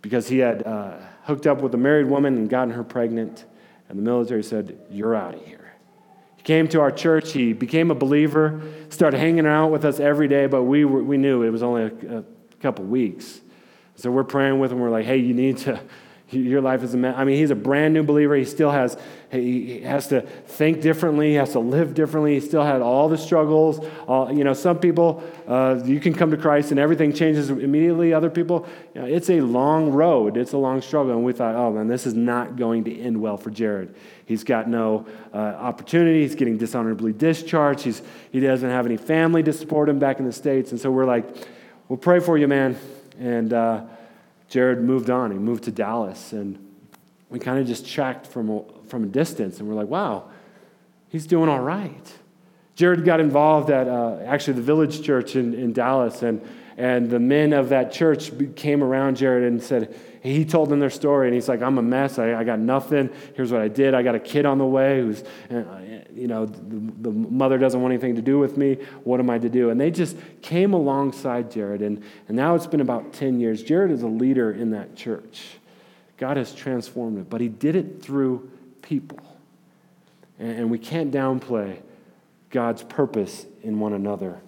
because 0.02 0.28
he 0.28 0.38
had 0.38 0.64
uh, 0.64 0.96
hooked 1.24 1.46
up 1.46 1.60
with 1.60 1.74
a 1.74 1.76
married 1.76 2.06
woman 2.06 2.36
and 2.36 2.48
gotten 2.48 2.72
her 2.74 2.84
pregnant, 2.84 3.44
and 3.88 3.98
the 3.98 4.02
military 4.02 4.42
said, 4.42 4.78
You're 4.90 5.14
out 5.14 5.34
of 5.34 5.44
here. 5.44 5.72
He 6.36 6.42
came 6.42 6.68
to 6.68 6.80
our 6.80 6.92
church, 6.92 7.32
he 7.32 7.52
became 7.52 7.90
a 7.90 7.94
believer, 7.94 8.62
started 8.88 9.18
hanging 9.18 9.46
out 9.46 9.68
with 9.68 9.84
us 9.84 9.98
every 9.98 10.28
day, 10.28 10.46
but 10.46 10.62
we, 10.62 10.84
were, 10.84 11.02
we 11.02 11.16
knew 11.16 11.42
it 11.42 11.50
was 11.50 11.62
only 11.62 11.82
a, 11.82 12.18
a 12.18 12.24
couple 12.60 12.84
weeks. 12.84 13.40
So 13.96 14.12
we're 14.12 14.22
praying 14.22 14.60
with 14.60 14.70
him, 14.70 14.78
we're 14.78 14.90
like, 14.90 15.06
Hey, 15.06 15.16
you 15.16 15.34
need 15.34 15.58
to 15.58 15.80
your 16.30 16.60
life 16.60 16.82
is 16.82 16.94
a 16.94 16.96
mess. 16.96 17.14
I 17.16 17.24
mean, 17.24 17.36
he's 17.36 17.50
a 17.50 17.56
brand 17.56 17.94
new 17.94 18.02
believer. 18.02 18.34
He 18.34 18.44
still 18.44 18.70
has, 18.70 18.96
he 19.30 19.80
has 19.80 20.08
to 20.08 20.22
think 20.22 20.80
differently. 20.80 21.30
He 21.30 21.34
has 21.34 21.52
to 21.52 21.58
live 21.58 21.92
differently. 21.92 22.34
He 22.34 22.40
still 22.40 22.64
had 22.64 22.80
all 22.80 23.08
the 23.08 23.18
struggles. 23.18 23.78
All, 24.06 24.32
you 24.32 24.42
know, 24.42 24.54
some 24.54 24.78
people, 24.78 25.22
uh, 25.46 25.80
you 25.84 26.00
can 26.00 26.14
come 26.14 26.30
to 26.30 26.36
Christ 26.36 26.70
and 26.70 26.80
everything 26.80 27.12
changes 27.12 27.50
immediately. 27.50 28.14
Other 28.14 28.30
people, 28.30 28.66
you 28.94 29.02
know, 29.02 29.06
it's 29.06 29.28
a 29.28 29.40
long 29.42 29.92
road. 29.92 30.36
It's 30.38 30.54
a 30.54 30.58
long 30.58 30.80
struggle. 30.80 31.12
And 31.12 31.24
we 31.24 31.34
thought, 31.34 31.54
oh 31.54 31.70
man, 31.72 31.88
this 31.88 32.06
is 32.06 32.14
not 32.14 32.56
going 32.56 32.84
to 32.84 32.98
end 32.98 33.20
well 33.20 33.36
for 33.36 33.50
Jared. 33.50 33.94
He's 34.24 34.44
got 34.44 34.68
no 34.68 35.06
uh, 35.34 35.36
opportunity. 35.36 36.22
He's 36.22 36.34
getting 36.34 36.56
dishonorably 36.56 37.12
discharged. 37.12 37.82
He's, 37.82 38.00
he 38.32 38.40
doesn't 38.40 38.70
have 38.70 38.86
any 38.86 38.96
family 38.96 39.42
to 39.42 39.52
support 39.52 39.88
him 39.88 39.98
back 39.98 40.20
in 40.20 40.24
the 40.24 40.32
States. 40.32 40.70
And 40.70 40.80
so 40.80 40.90
we're 40.90 41.06
like, 41.06 41.26
we'll 41.88 41.98
pray 41.98 42.20
for 42.20 42.38
you, 42.38 42.48
man. 42.48 42.78
And, 43.18 43.52
uh, 43.52 43.84
Jared 44.48 44.80
moved 44.80 45.10
on. 45.10 45.30
He 45.30 45.38
moved 45.38 45.64
to 45.64 45.70
Dallas, 45.70 46.32
and 46.32 46.58
we 47.30 47.38
kind 47.38 47.58
of 47.58 47.66
just 47.66 47.86
checked 47.86 48.26
from 48.26 48.50
a, 48.50 48.62
from 48.86 49.04
a 49.04 49.06
distance, 49.06 49.60
and 49.60 49.68
we're 49.68 49.74
like, 49.74 49.88
wow, 49.88 50.28
he's 51.08 51.26
doing 51.26 51.48
all 51.48 51.60
right. 51.60 52.12
Jared 52.74 53.04
got 53.04 53.20
involved 53.20 53.70
at 53.70 53.88
uh, 53.88 54.18
actually 54.24 54.54
the 54.54 54.62
village 54.62 55.02
church 55.02 55.36
in, 55.36 55.52
in 55.52 55.72
Dallas, 55.72 56.22
and, 56.22 56.40
and 56.76 57.10
the 57.10 57.18
men 57.18 57.52
of 57.52 57.70
that 57.70 57.92
church 57.92 58.30
came 58.54 58.84
around 58.84 59.16
Jared 59.16 59.44
and 59.44 59.62
said, 59.62 59.94
he 60.22 60.44
told 60.44 60.68
them 60.68 60.80
their 60.80 60.90
story, 60.90 61.28
and 61.28 61.34
he's 61.34 61.48
like, 61.48 61.62
I'm 61.62 61.78
a 61.78 61.82
mess. 61.82 62.18
I, 62.18 62.34
I 62.34 62.44
got 62.44 62.58
nothing. 62.58 63.10
Here's 63.34 63.52
what 63.52 63.60
I 63.60 63.68
did. 63.68 63.94
I 63.94 64.02
got 64.02 64.14
a 64.14 64.20
kid 64.20 64.46
on 64.46 64.58
the 64.58 64.66
way 64.66 65.00
who's, 65.00 65.22
uh, 65.50 65.62
you 66.12 66.26
know, 66.26 66.46
the, 66.46 66.92
the, 67.02 67.10
mother 67.10 67.58
doesn't 67.58 67.80
want 67.80 67.92
anything 67.92 68.16
to 68.16 68.22
do 68.22 68.38
with 68.38 68.56
me. 68.56 68.78
What 69.04 69.20
am 69.20 69.30
I 69.30 69.38
to 69.38 69.48
do? 69.48 69.70
And 69.70 69.80
they 69.80 69.90
just 69.90 70.16
came 70.42 70.72
alongside 70.72 71.50
Jared, 71.50 71.82
and, 71.82 72.02
and 72.26 72.36
now 72.36 72.54
it's 72.54 72.66
been 72.66 72.80
about 72.80 73.12
10 73.12 73.40
years. 73.40 73.62
Jared 73.62 73.90
is 73.90 74.02
a 74.02 74.08
leader 74.08 74.52
in 74.52 74.70
that 74.70 74.96
church. 74.96 75.57
God 76.18 76.36
has 76.36 76.54
transformed 76.54 77.18
it, 77.18 77.30
but 77.30 77.40
he 77.40 77.48
did 77.48 77.76
it 77.76 78.02
through 78.02 78.50
people. 78.82 79.20
And, 80.38 80.70
we 80.70 80.78
can't 80.78 81.10
downplay 81.10 81.80
God's 82.50 82.82
purpose 82.84 83.44
in 83.62 83.80
one 83.80 83.92
another. 83.92 84.40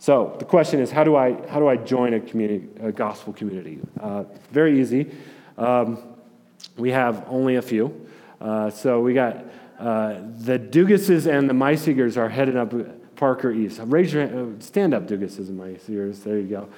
So 0.00 0.34
the 0.38 0.44
question 0.44 0.80
is, 0.80 0.90
how 0.90 1.04
do 1.04 1.14
I, 1.14 1.34
how 1.48 1.60
do 1.60 1.68
I 1.68 1.76
join 1.76 2.14
a, 2.14 2.20
community, 2.20 2.68
a 2.80 2.90
gospel 2.90 3.32
community? 3.32 3.78
Uh, 4.00 4.24
very 4.50 4.80
easy. 4.80 5.12
Um, 5.56 5.98
we 6.76 6.90
have 6.90 7.24
only 7.28 7.56
a 7.56 7.62
few. 7.62 8.08
Uh, 8.40 8.70
so 8.70 9.00
we 9.00 9.14
got 9.14 9.44
uh, 9.78 10.20
the 10.38 10.58
Dugases 10.58 11.30
and 11.30 11.48
the 11.48 11.54
Meisigers 11.54 12.16
are 12.16 12.28
headed 12.28 12.56
up 12.56 12.72
Parker 13.16 13.52
East. 13.52 13.80
Raise 13.84 14.12
your 14.12 14.26
hand, 14.26 14.62
stand 14.62 14.94
up, 14.94 15.06
Dugases 15.06 15.48
and 15.48 15.60
Meisigers. 15.60 16.24
There 16.24 16.38
you 16.38 16.48
go. 16.48 16.68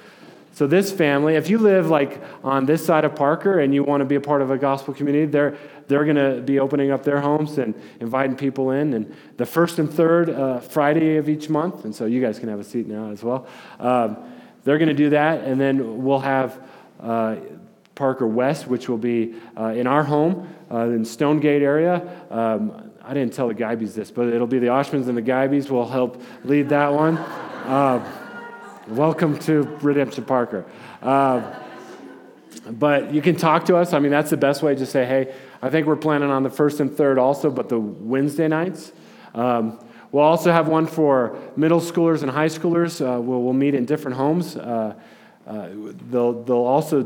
So 0.53 0.67
this 0.67 0.91
family, 0.91 1.35
if 1.35 1.49
you 1.49 1.57
live 1.57 1.89
like 1.89 2.21
on 2.43 2.67
this 2.67 2.85
side 2.85 3.05
of 3.05 3.15
Parker 3.15 3.59
and 3.59 3.73
you 3.73 3.83
want 3.83 4.01
to 4.01 4.05
be 4.05 4.15
a 4.15 4.21
part 4.21 4.43
of 4.43 4.51
a 4.51 4.57
gospel 4.57 4.93
community, 4.93 5.25
they're 5.25 5.57
they're 5.87 6.05
going 6.05 6.15
to 6.15 6.41
be 6.41 6.59
opening 6.59 6.91
up 6.91 7.03
their 7.03 7.19
homes 7.19 7.57
and 7.57 7.73
inviting 7.99 8.35
people 8.35 8.71
in. 8.71 8.93
And 8.93 9.15
the 9.37 9.45
first 9.45 9.79
and 9.79 9.91
third 9.91 10.29
uh, 10.29 10.59
Friday 10.59 11.17
of 11.17 11.27
each 11.27 11.49
month, 11.49 11.85
and 11.85 11.93
so 11.93 12.05
you 12.05 12.21
guys 12.21 12.39
can 12.39 12.49
have 12.49 12.59
a 12.59 12.63
seat 12.63 12.87
now 12.87 13.09
as 13.09 13.23
well. 13.23 13.47
Um, 13.79 14.17
they're 14.63 14.77
going 14.77 14.89
to 14.89 14.93
do 14.95 15.09
that, 15.09 15.43
and 15.43 15.59
then 15.59 16.03
we'll 16.03 16.19
have 16.19 16.61
uh, 17.01 17.35
Parker 17.95 18.27
West, 18.27 18.67
which 18.67 18.87
will 18.87 18.97
be 18.97 19.35
uh, 19.57 19.73
in 19.75 19.87
our 19.87 20.03
home 20.03 20.47
uh, 20.71 20.87
in 20.87 21.03
Stonegate 21.03 21.61
area. 21.61 22.25
Um, 22.31 22.91
I 23.03 23.13
didn't 23.13 23.33
tell 23.33 23.49
the 23.49 23.55
Geibys 23.55 23.93
this, 23.93 24.09
but 24.11 24.27
it'll 24.27 24.47
be 24.47 24.59
the 24.59 24.67
Oshmans 24.67 25.09
and 25.09 25.17
the 25.17 25.21
Geibys 25.21 25.69
will 25.69 25.87
help 25.87 26.21
lead 26.45 26.69
that 26.69 26.93
one. 26.93 27.17
Welcome 28.87 29.39
to 29.39 29.61
Redemption 29.81 30.25
Parker. 30.25 30.65
Uh, 31.01 31.53
but 32.69 33.13
you 33.13 33.21
can 33.21 33.37
talk 33.37 33.63
to 33.67 33.77
us. 33.77 33.93
I 33.93 33.99
mean, 33.99 34.11
that's 34.11 34.29
the 34.29 34.35
best 34.35 34.61
way 34.61 34.75
to 34.75 34.85
say, 34.85 35.05
hey, 35.05 35.33
I 35.61 35.69
think 35.69 35.87
we're 35.87 35.95
planning 35.95 36.29
on 36.29 36.43
the 36.43 36.49
first 36.49 36.81
and 36.81 36.91
third 36.93 37.17
also, 37.17 37.49
but 37.49 37.69
the 37.69 37.79
Wednesday 37.79 38.49
nights. 38.49 38.91
Um, 39.33 39.79
we'll 40.11 40.25
also 40.25 40.51
have 40.51 40.67
one 40.67 40.85
for 40.85 41.39
middle 41.55 41.79
schoolers 41.79 42.23
and 42.23 42.31
high 42.31 42.47
schoolers. 42.47 42.99
Uh, 42.99 43.21
we'll, 43.21 43.41
we'll, 43.41 43.53
meet 43.53 43.73
in 43.73 43.85
different 43.85 44.17
homes. 44.17 44.57
Uh, 44.57 44.95
uh, 45.47 45.69
they'll, 46.09 46.43
they'll 46.43 46.57
also, 46.57 47.03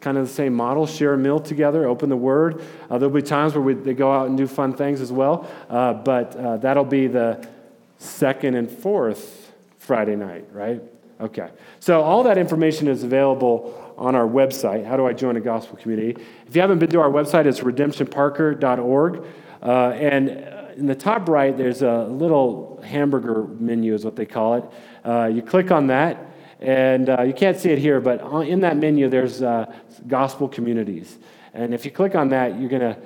kind 0.00 0.16
of 0.16 0.26
the 0.26 0.32
same 0.32 0.54
model, 0.54 0.86
share 0.86 1.12
a 1.12 1.18
meal 1.18 1.38
together, 1.38 1.86
open 1.86 2.08
the 2.08 2.16
Word. 2.16 2.62
Uh, 2.88 2.96
there'll 2.96 3.14
be 3.14 3.20
times 3.20 3.52
where 3.52 3.62
we, 3.62 3.74
they 3.74 3.92
go 3.92 4.10
out 4.10 4.28
and 4.28 4.38
do 4.38 4.46
fun 4.46 4.72
things 4.72 5.02
as 5.02 5.12
well, 5.12 5.46
uh, 5.68 5.92
but 5.92 6.34
uh, 6.34 6.56
that'll 6.56 6.82
be 6.82 7.08
the 7.08 7.46
second 7.98 8.54
and 8.54 8.70
fourth 8.70 9.52
Friday 9.78 10.16
night, 10.16 10.46
right? 10.52 10.80
Okay. 11.20 11.50
So 11.80 12.00
all 12.00 12.22
that 12.22 12.38
information 12.38 12.88
is 12.88 13.02
available 13.02 13.94
on 13.98 14.14
our 14.14 14.26
website. 14.26 14.86
How 14.86 14.96
do 14.96 15.06
I 15.06 15.12
join 15.12 15.36
a 15.36 15.40
gospel 15.40 15.76
community? 15.76 16.20
If 16.46 16.56
you 16.56 16.62
haven't 16.62 16.78
been 16.78 16.88
to 16.90 17.00
our 17.00 17.10
website, 17.10 17.44
it's 17.44 17.60
redemptionparker.org. 17.60 19.24
Uh, 19.62 19.90
and 19.90 20.30
in 20.78 20.86
the 20.86 20.94
top 20.94 21.28
right, 21.28 21.54
there's 21.54 21.82
a 21.82 22.04
little 22.04 22.80
hamburger 22.82 23.44
menu, 23.44 23.92
is 23.92 24.02
what 24.02 24.16
they 24.16 24.24
call 24.24 24.54
it. 24.54 24.64
Uh, 25.04 25.26
you 25.26 25.42
click 25.42 25.70
on 25.70 25.88
that, 25.88 26.32
and 26.60 27.10
uh, 27.10 27.22
you 27.22 27.34
can't 27.34 27.58
see 27.58 27.68
it 27.68 27.78
here, 27.78 28.00
but 28.00 28.22
in 28.46 28.60
that 28.60 28.78
menu, 28.78 29.10
there's 29.10 29.42
uh, 29.42 29.70
gospel 30.06 30.48
communities. 30.48 31.18
And 31.52 31.74
if 31.74 31.84
you 31.84 31.90
click 31.90 32.14
on 32.14 32.30
that, 32.30 32.58
you're 32.58 32.70
going 32.70 32.94
to 32.94 32.98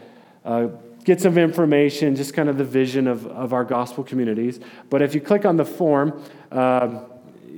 uh, 0.45 0.69
get 1.03 1.21
some 1.21 1.37
information, 1.37 2.15
just 2.15 2.33
kind 2.33 2.49
of 2.49 2.59
the 2.59 2.65
vision 2.65 3.09
of, 3.09 3.27
of 3.27 3.53
our 3.53 3.65
gospel 3.65 4.05
communities. 4.05 4.61
But 4.89 5.03
if 5.03 5.15
you 5.15 5.21
click 5.21 5.45
on 5.45 5.57
the 5.57 5.65
form, 5.65 6.23
um, 6.53 7.07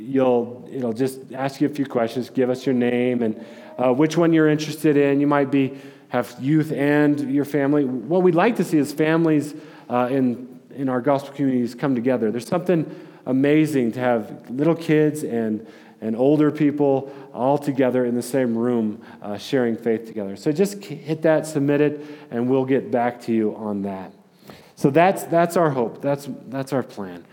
you'll 0.07 0.69
it'll 0.73 0.93
just 0.93 1.33
ask 1.33 1.61
you 1.61 1.67
a 1.67 1.71
few 1.71 1.87
questions. 1.87 2.31
Give 2.31 2.51
us 2.51 2.67
your 2.67 2.75
name 2.75 3.23
and 3.23 3.45
uh, 3.79 3.93
which 3.93 4.17
one 4.17 4.33
you're 4.33 4.49
interested 4.49 4.97
in. 4.97 5.21
You 5.21 5.27
might 5.27 5.51
be 5.51 5.79
have 6.09 6.35
youth 6.41 6.73
and 6.73 7.33
your 7.33 7.45
family. 7.45 7.85
What 7.85 8.23
we'd 8.23 8.35
like 8.35 8.57
to 8.57 8.65
see 8.65 8.79
is 8.79 8.93
families 8.93 9.55
uh, 9.91 10.09
in 10.11 10.61
in 10.75 10.89
our 10.89 11.01
gospel 11.01 11.35
communities 11.35 11.75
come 11.75 11.95
together. 11.95 12.31
There's 12.31 12.49
something 12.49 12.85
amazing 13.27 13.93
to 13.93 14.01
have 14.01 14.51
little 14.51 14.77
kids 14.77 15.25
and 15.25 15.67
and 16.01 16.15
older 16.15 16.51
people 16.51 17.13
all 17.33 17.59
together 17.59 18.05
in 18.05 18.15
the 18.15 18.23
same 18.23 18.57
room 18.57 19.03
uh, 19.23 19.39
sharing 19.39 19.77
faith 19.77 20.07
together. 20.07 20.37
So 20.37 20.53
just 20.53 20.85
hit 20.85 21.23
that, 21.23 21.47
submit 21.47 21.81
it, 21.81 22.01
and 22.31 22.49
we'll 22.49 22.65
get 22.67 22.91
back 22.91 23.21
to 23.23 23.33
you 23.33 23.55
on 23.57 23.83
that. 23.83 24.13
So 24.77 24.91
that's, 24.91 25.25
that's 25.25 25.57
our 25.57 25.71
hope. 25.71 26.03
That's, 26.03 26.29
that's 26.49 26.73
our 26.73 26.83
plan. 26.83 27.25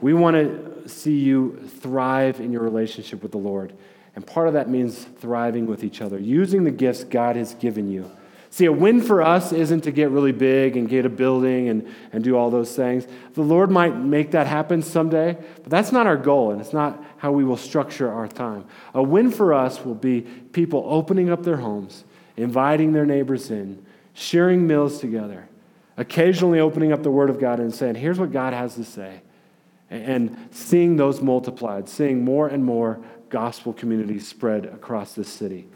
We 0.00 0.14
want 0.14 0.36
to 0.36 0.88
see 0.88 1.18
you 1.18 1.56
thrive 1.80 2.40
in 2.40 2.52
your 2.52 2.62
relationship 2.62 3.22
with 3.22 3.32
the 3.32 3.38
Lord. 3.38 3.72
And 4.16 4.26
part 4.26 4.48
of 4.48 4.54
that 4.54 4.68
means 4.68 5.04
thriving 5.18 5.66
with 5.66 5.84
each 5.84 6.00
other, 6.00 6.18
using 6.18 6.64
the 6.64 6.70
gifts 6.70 7.04
God 7.04 7.36
has 7.36 7.54
given 7.54 7.90
you. 7.90 8.10
See, 8.52 8.64
a 8.64 8.72
win 8.72 9.00
for 9.00 9.22
us 9.22 9.52
isn't 9.52 9.82
to 9.82 9.92
get 9.92 10.10
really 10.10 10.32
big 10.32 10.76
and 10.76 10.88
get 10.88 11.06
a 11.06 11.08
building 11.08 11.68
and, 11.68 11.86
and 12.12 12.24
do 12.24 12.36
all 12.36 12.50
those 12.50 12.74
things. 12.74 13.06
The 13.34 13.42
Lord 13.42 13.70
might 13.70 13.96
make 13.96 14.32
that 14.32 14.48
happen 14.48 14.82
someday, 14.82 15.38
but 15.62 15.70
that's 15.70 15.92
not 15.92 16.08
our 16.08 16.16
goal, 16.16 16.50
and 16.50 16.60
it's 16.60 16.72
not 16.72 17.00
how 17.18 17.30
we 17.30 17.44
will 17.44 17.56
structure 17.56 18.10
our 18.10 18.26
time. 18.26 18.64
A 18.92 19.02
win 19.02 19.30
for 19.30 19.54
us 19.54 19.84
will 19.84 19.94
be 19.94 20.22
people 20.22 20.84
opening 20.88 21.30
up 21.30 21.44
their 21.44 21.58
homes, 21.58 22.04
inviting 22.36 22.92
their 22.92 23.06
neighbors 23.06 23.52
in, 23.52 23.86
sharing 24.14 24.66
meals 24.66 24.98
together, 24.98 25.48
occasionally 25.96 26.58
opening 26.58 26.92
up 26.92 27.04
the 27.04 27.10
Word 27.10 27.30
of 27.30 27.38
God 27.38 27.60
and 27.60 27.72
saying, 27.72 27.94
Here's 27.94 28.18
what 28.18 28.32
God 28.32 28.52
has 28.52 28.74
to 28.74 28.84
say 28.84 29.20
and 29.90 30.36
seeing 30.52 30.96
those 30.96 31.20
multiplied, 31.20 31.88
seeing 31.88 32.24
more 32.24 32.48
and 32.48 32.64
more 32.64 33.00
gospel 33.28 33.72
communities 33.72 34.26
spread 34.26 34.66
across 34.66 35.14
this 35.14 35.28
city. 35.28 35.68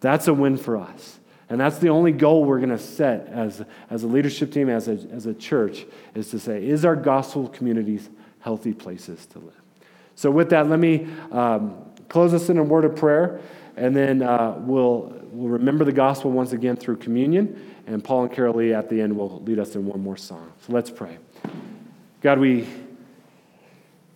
That's 0.00 0.28
a 0.28 0.34
win 0.34 0.56
for 0.56 0.76
us. 0.76 1.18
And 1.48 1.60
that's 1.60 1.78
the 1.78 1.90
only 1.90 2.12
goal 2.12 2.44
we're 2.44 2.58
going 2.58 2.70
to 2.70 2.78
set 2.78 3.28
as, 3.28 3.64
as 3.88 4.02
a 4.02 4.06
leadership 4.06 4.52
team, 4.52 4.68
as 4.68 4.88
a, 4.88 4.98
as 5.12 5.26
a 5.26 5.34
church, 5.34 5.86
is 6.14 6.30
to 6.30 6.38
say, 6.38 6.66
is 6.66 6.84
our 6.84 6.96
gospel 6.96 7.48
communities 7.48 8.08
healthy 8.40 8.72
places 8.72 9.26
to 9.26 9.38
live? 9.38 9.54
So, 10.16 10.30
with 10.30 10.50
that, 10.50 10.68
let 10.68 10.80
me 10.80 11.06
um, 11.30 11.76
close 12.08 12.34
us 12.34 12.48
in 12.48 12.58
a 12.58 12.62
word 12.62 12.84
of 12.84 12.96
prayer, 12.96 13.40
and 13.76 13.94
then 13.94 14.22
uh, 14.22 14.54
we'll, 14.58 15.14
we'll 15.30 15.50
remember 15.50 15.84
the 15.84 15.92
gospel 15.92 16.30
once 16.30 16.52
again 16.52 16.74
through 16.74 16.96
communion, 16.96 17.74
and 17.86 18.02
Paul 18.02 18.24
and 18.24 18.32
Carol 18.32 18.56
Lee 18.56 18.72
at 18.72 18.88
the 18.88 19.00
end 19.00 19.16
will 19.16 19.40
lead 19.42 19.58
us 19.58 19.76
in 19.76 19.86
one 19.86 20.00
more 20.00 20.16
song. 20.16 20.50
So, 20.66 20.72
let's 20.72 20.90
pray. 20.90 21.18
God, 22.22 22.38
we 22.40 22.66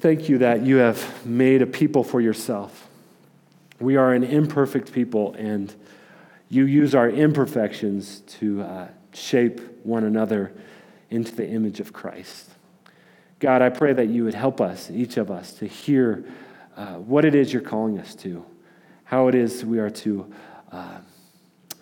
Thank 0.00 0.30
you 0.30 0.38
that 0.38 0.62
you 0.62 0.76
have 0.76 1.26
made 1.26 1.60
a 1.60 1.66
people 1.66 2.02
for 2.02 2.22
yourself. 2.22 2.88
We 3.80 3.96
are 3.96 4.14
an 4.14 4.24
imperfect 4.24 4.94
people, 4.94 5.34
and 5.34 5.74
you 6.48 6.64
use 6.64 6.94
our 6.94 7.10
imperfections 7.10 8.20
to 8.38 8.62
uh, 8.62 8.88
shape 9.12 9.60
one 9.84 10.04
another 10.04 10.54
into 11.10 11.36
the 11.36 11.46
image 11.46 11.80
of 11.80 11.92
Christ. 11.92 12.48
God, 13.40 13.60
I 13.60 13.68
pray 13.68 13.92
that 13.92 14.06
you 14.06 14.24
would 14.24 14.32
help 14.32 14.62
us, 14.62 14.90
each 14.90 15.18
of 15.18 15.30
us, 15.30 15.52
to 15.54 15.66
hear 15.66 16.24
uh, 16.78 16.94
what 16.94 17.26
it 17.26 17.34
is 17.34 17.52
you're 17.52 17.60
calling 17.60 17.98
us 17.98 18.14
to, 18.16 18.42
how 19.04 19.28
it 19.28 19.34
is 19.34 19.66
we 19.66 19.80
are 19.80 19.90
to 19.90 20.32
uh, 20.72 20.96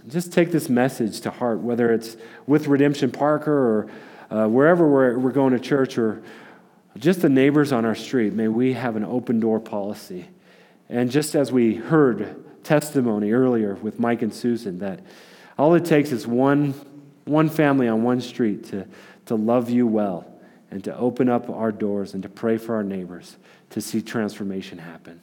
just 0.09 0.33
take 0.33 0.51
this 0.51 0.69
message 0.69 1.21
to 1.21 1.31
heart, 1.31 1.61
whether 1.61 1.93
it's 1.93 2.17
with 2.49 2.67
Redemption 2.67 3.13
Parker 3.13 3.53
or 3.53 3.91
uh, 4.29 4.49
wherever 4.49 4.89
we're, 4.89 5.17
we're 5.17 5.31
going 5.31 5.53
to 5.53 5.61
church 5.61 5.97
or 5.99 6.21
just 6.97 7.23
the 7.23 7.29
neighbors 7.29 7.73
on 7.73 7.85
our 7.85 7.95
street, 7.95 8.33
may 8.33 8.49
we 8.49 8.73
have 8.73 8.97
an 8.97 9.05
open 9.05 9.41
door 9.41 9.61
policy. 9.61 10.29
And 10.89 11.11
just 11.11 11.35
as 11.35 11.53
we 11.53 11.75
heard 11.75 12.45
testimony 12.65 13.33
earlier 13.33 13.75
with 13.75 14.01
Mike 14.01 14.23
and 14.23 14.33
Susan, 14.33 14.79
that 14.79 15.01
all 15.59 15.75
it 15.75 15.85
takes 15.85 16.13
is 16.13 16.27
one, 16.27 16.75
one 17.25 17.49
family 17.49 17.89
on 17.89 18.03
one 18.03 18.21
street 18.21 18.65
to, 18.65 18.87
to 19.27 19.35
love 19.35 19.71
you 19.71 19.87
well 19.87 20.27
and 20.71 20.83
to 20.85 20.97
open 20.97 21.29
up 21.29 21.49
our 21.51 21.73
doors 21.73 22.15
and 22.15 22.23
to 22.23 22.29
pray 22.29 22.59
for 22.59 22.75
our 22.75 22.85
neighbors 22.85 23.37
to 23.71 23.81
see 23.81 24.01
transformation 24.01 24.79
happen. 24.79 25.21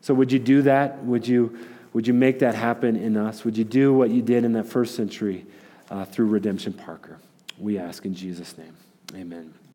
So, 0.00 0.14
would 0.14 0.30
you 0.30 0.38
do 0.38 0.62
that? 0.62 1.04
Would 1.04 1.26
you, 1.26 1.58
would 1.92 2.06
you 2.06 2.14
make 2.14 2.38
that 2.40 2.54
happen 2.54 2.96
in 2.96 3.16
us? 3.16 3.44
Would 3.44 3.56
you 3.56 3.64
do 3.64 3.92
what 3.92 4.10
you 4.10 4.22
did 4.22 4.44
in 4.44 4.52
that 4.52 4.66
first 4.66 4.94
century 4.94 5.46
uh, 5.90 6.04
through 6.04 6.26
Redemption 6.26 6.72
Parker? 6.72 7.18
We 7.58 7.78
ask 7.78 8.04
in 8.04 8.14
Jesus' 8.14 8.56
name. 8.56 8.76
Amen. 9.14 9.65